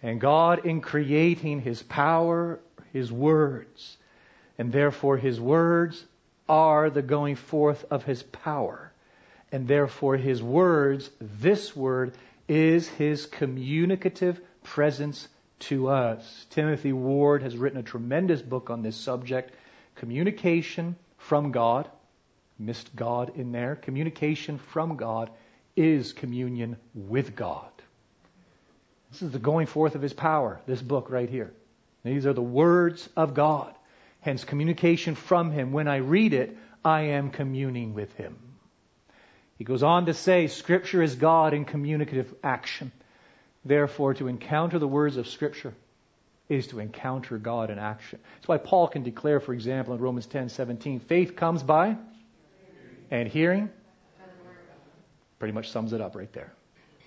[0.01, 2.59] And God, in creating His power,
[2.91, 3.97] His words,
[4.57, 6.03] and therefore His words
[6.49, 8.91] are the going forth of His power.
[9.53, 12.15] And therefore, his words, this word,
[12.47, 15.27] is his communicative presence
[15.59, 16.45] to us.
[16.49, 19.53] Timothy Ward has written a tremendous book on this subject
[19.95, 21.89] communication from God.
[22.59, 23.75] Missed God in there.
[23.75, 25.29] Communication from God
[25.75, 27.71] is communion with God.
[29.11, 31.53] This is the going forth of his power, this book right here.
[32.03, 33.73] These are the words of God.
[34.21, 35.71] Hence, communication from him.
[35.71, 38.37] When I read it, I am communing with him.
[39.63, 42.91] He goes on to say, Scripture is God in communicative action.
[43.63, 45.73] Therefore, to encounter the words of Scripture
[46.49, 48.19] is to encounter God in action.
[48.35, 51.95] That's why Paul can declare, for example, in Romans 10 17, faith comes by
[53.09, 53.69] and hearing.
[55.39, 56.51] Pretty much sums it up right there.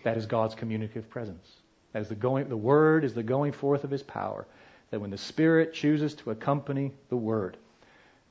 [0.05, 1.47] That is God's communicative presence.
[1.93, 4.47] That is the going, the word is the going forth of his power.
[4.93, 7.59] That when the Spirit chooses to accompany the word,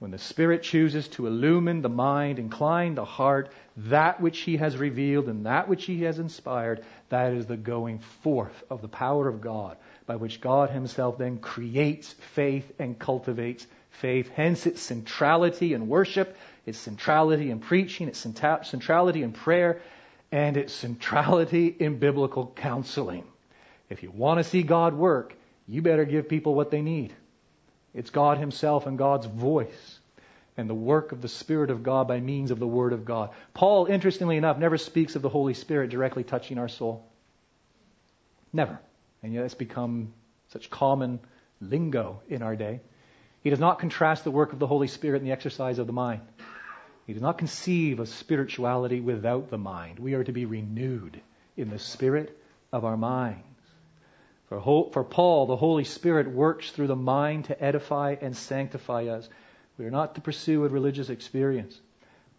[0.06, 4.78] when the Spirit chooses to illumine the mind, incline the heart, that which He has
[4.78, 9.28] revealed and that which He has inspired, that is the going forth of the power
[9.28, 14.30] of God, by which God Himself then creates faith and cultivates faith.
[14.30, 16.38] Hence its centrality in worship,
[16.68, 19.82] its centrality in preaching, its centrality in prayer,
[20.32, 23.24] and its centrality in biblical counseling.
[23.90, 25.36] If you want to see God work,
[25.68, 27.12] you better give people what they need.
[27.96, 29.95] It's God Himself and God's voice
[30.58, 33.32] and the work of the Spirit of God by means of the Word of God.
[33.54, 37.06] Paul, interestingly enough, never speaks of the Holy Spirit directly touching our soul.
[38.54, 38.80] Never.
[39.22, 40.14] And yet it's become
[40.50, 41.20] such common
[41.60, 42.80] lingo in our day.
[43.42, 45.94] He does not contrast the work of the Holy Spirit and the exercise of the
[45.94, 46.22] mind.
[47.06, 50.00] He does not conceive of spirituality without the mind.
[50.00, 51.22] We are to be renewed
[51.56, 52.38] in the spirit
[52.72, 53.44] of our minds.
[54.50, 59.28] For, for Paul, the Holy Spirit works through the mind to edify and sanctify us.
[59.78, 61.78] We are not to pursue a religious experience,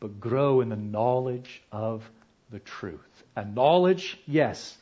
[0.01, 2.09] but grow in the knowledge of
[2.51, 3.01] the truth.
[3.35, 4.77] And knowledge, yes,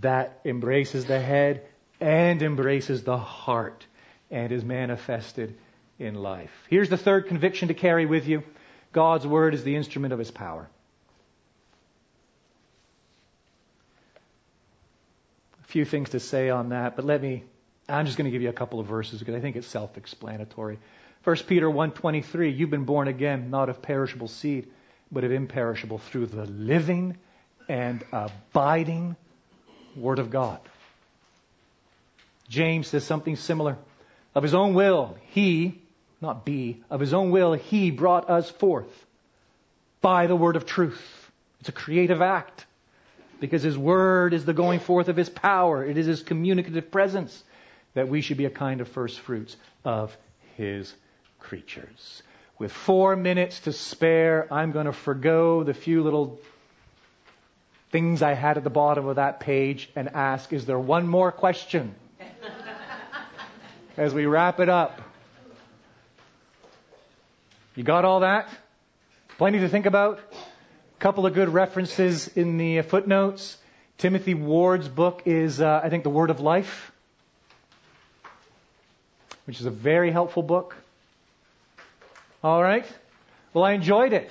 [0.00, 1.66] that embraces the head
[2.00, 3.86] and embraces the heart
[4.30, 5.56] and is manifested
[5.98, 6.50] in life.
[6.68, 8.42] Here's the third conviction to carry with you
[8.92, 10.68] God's Word is the instrument of His power.
[15.62, 17.42] A few things to say on that, but let me,
[17.88, 20.78] I'm just going to give you a couple of verses because I think it's self-explanatory.
[21.24, 24.68] 1 Peter 1.23, you've been born again, not of perishable seed,
[25.10, 27.16] but of imperishable through the living
[27.68, 29.16] and abiding
[29.96, 30.60] Word of God.
[32.48, 33.78] James says something similar.
[34.34, 35.80] Of his own will, he,
[36.20, 39.06] not be, of his own will, he brought us forth
[40.00, 41.30] by the word of truth.
[41.60, 42.66] It's a creative act
[43.40, 45.84] because His Word is the going forth of His power.
[45.84, 47.42] It is His communicative presence
[47.94, 50.16] that we should be a kind of first fruits of
[50.56, 50.92] His
[51.44, 52.22] creatures.
[52.58, 56.40] With four minutes to spare, I'm going to forego the few little
[57.90, 61.30] things I had at the bottom of that page and ask, is there one more
[61.30, 61.94] question?
[63.96, 65.00] As we wrap it up.
[67.76, 68.48] You got all that?
[69.36, 70.18] Plenty to think about?
[70.18, 73.56] A couple of good references in the footnotes.
[73.98, 76.92] Timothy Ward's book is, uh, I think, The Word of Life,
[79.44, 80.76] which is a very helpful book.
[82.44, 82.84] All right.
[83.54, 84.30] Well, I enjoyed it.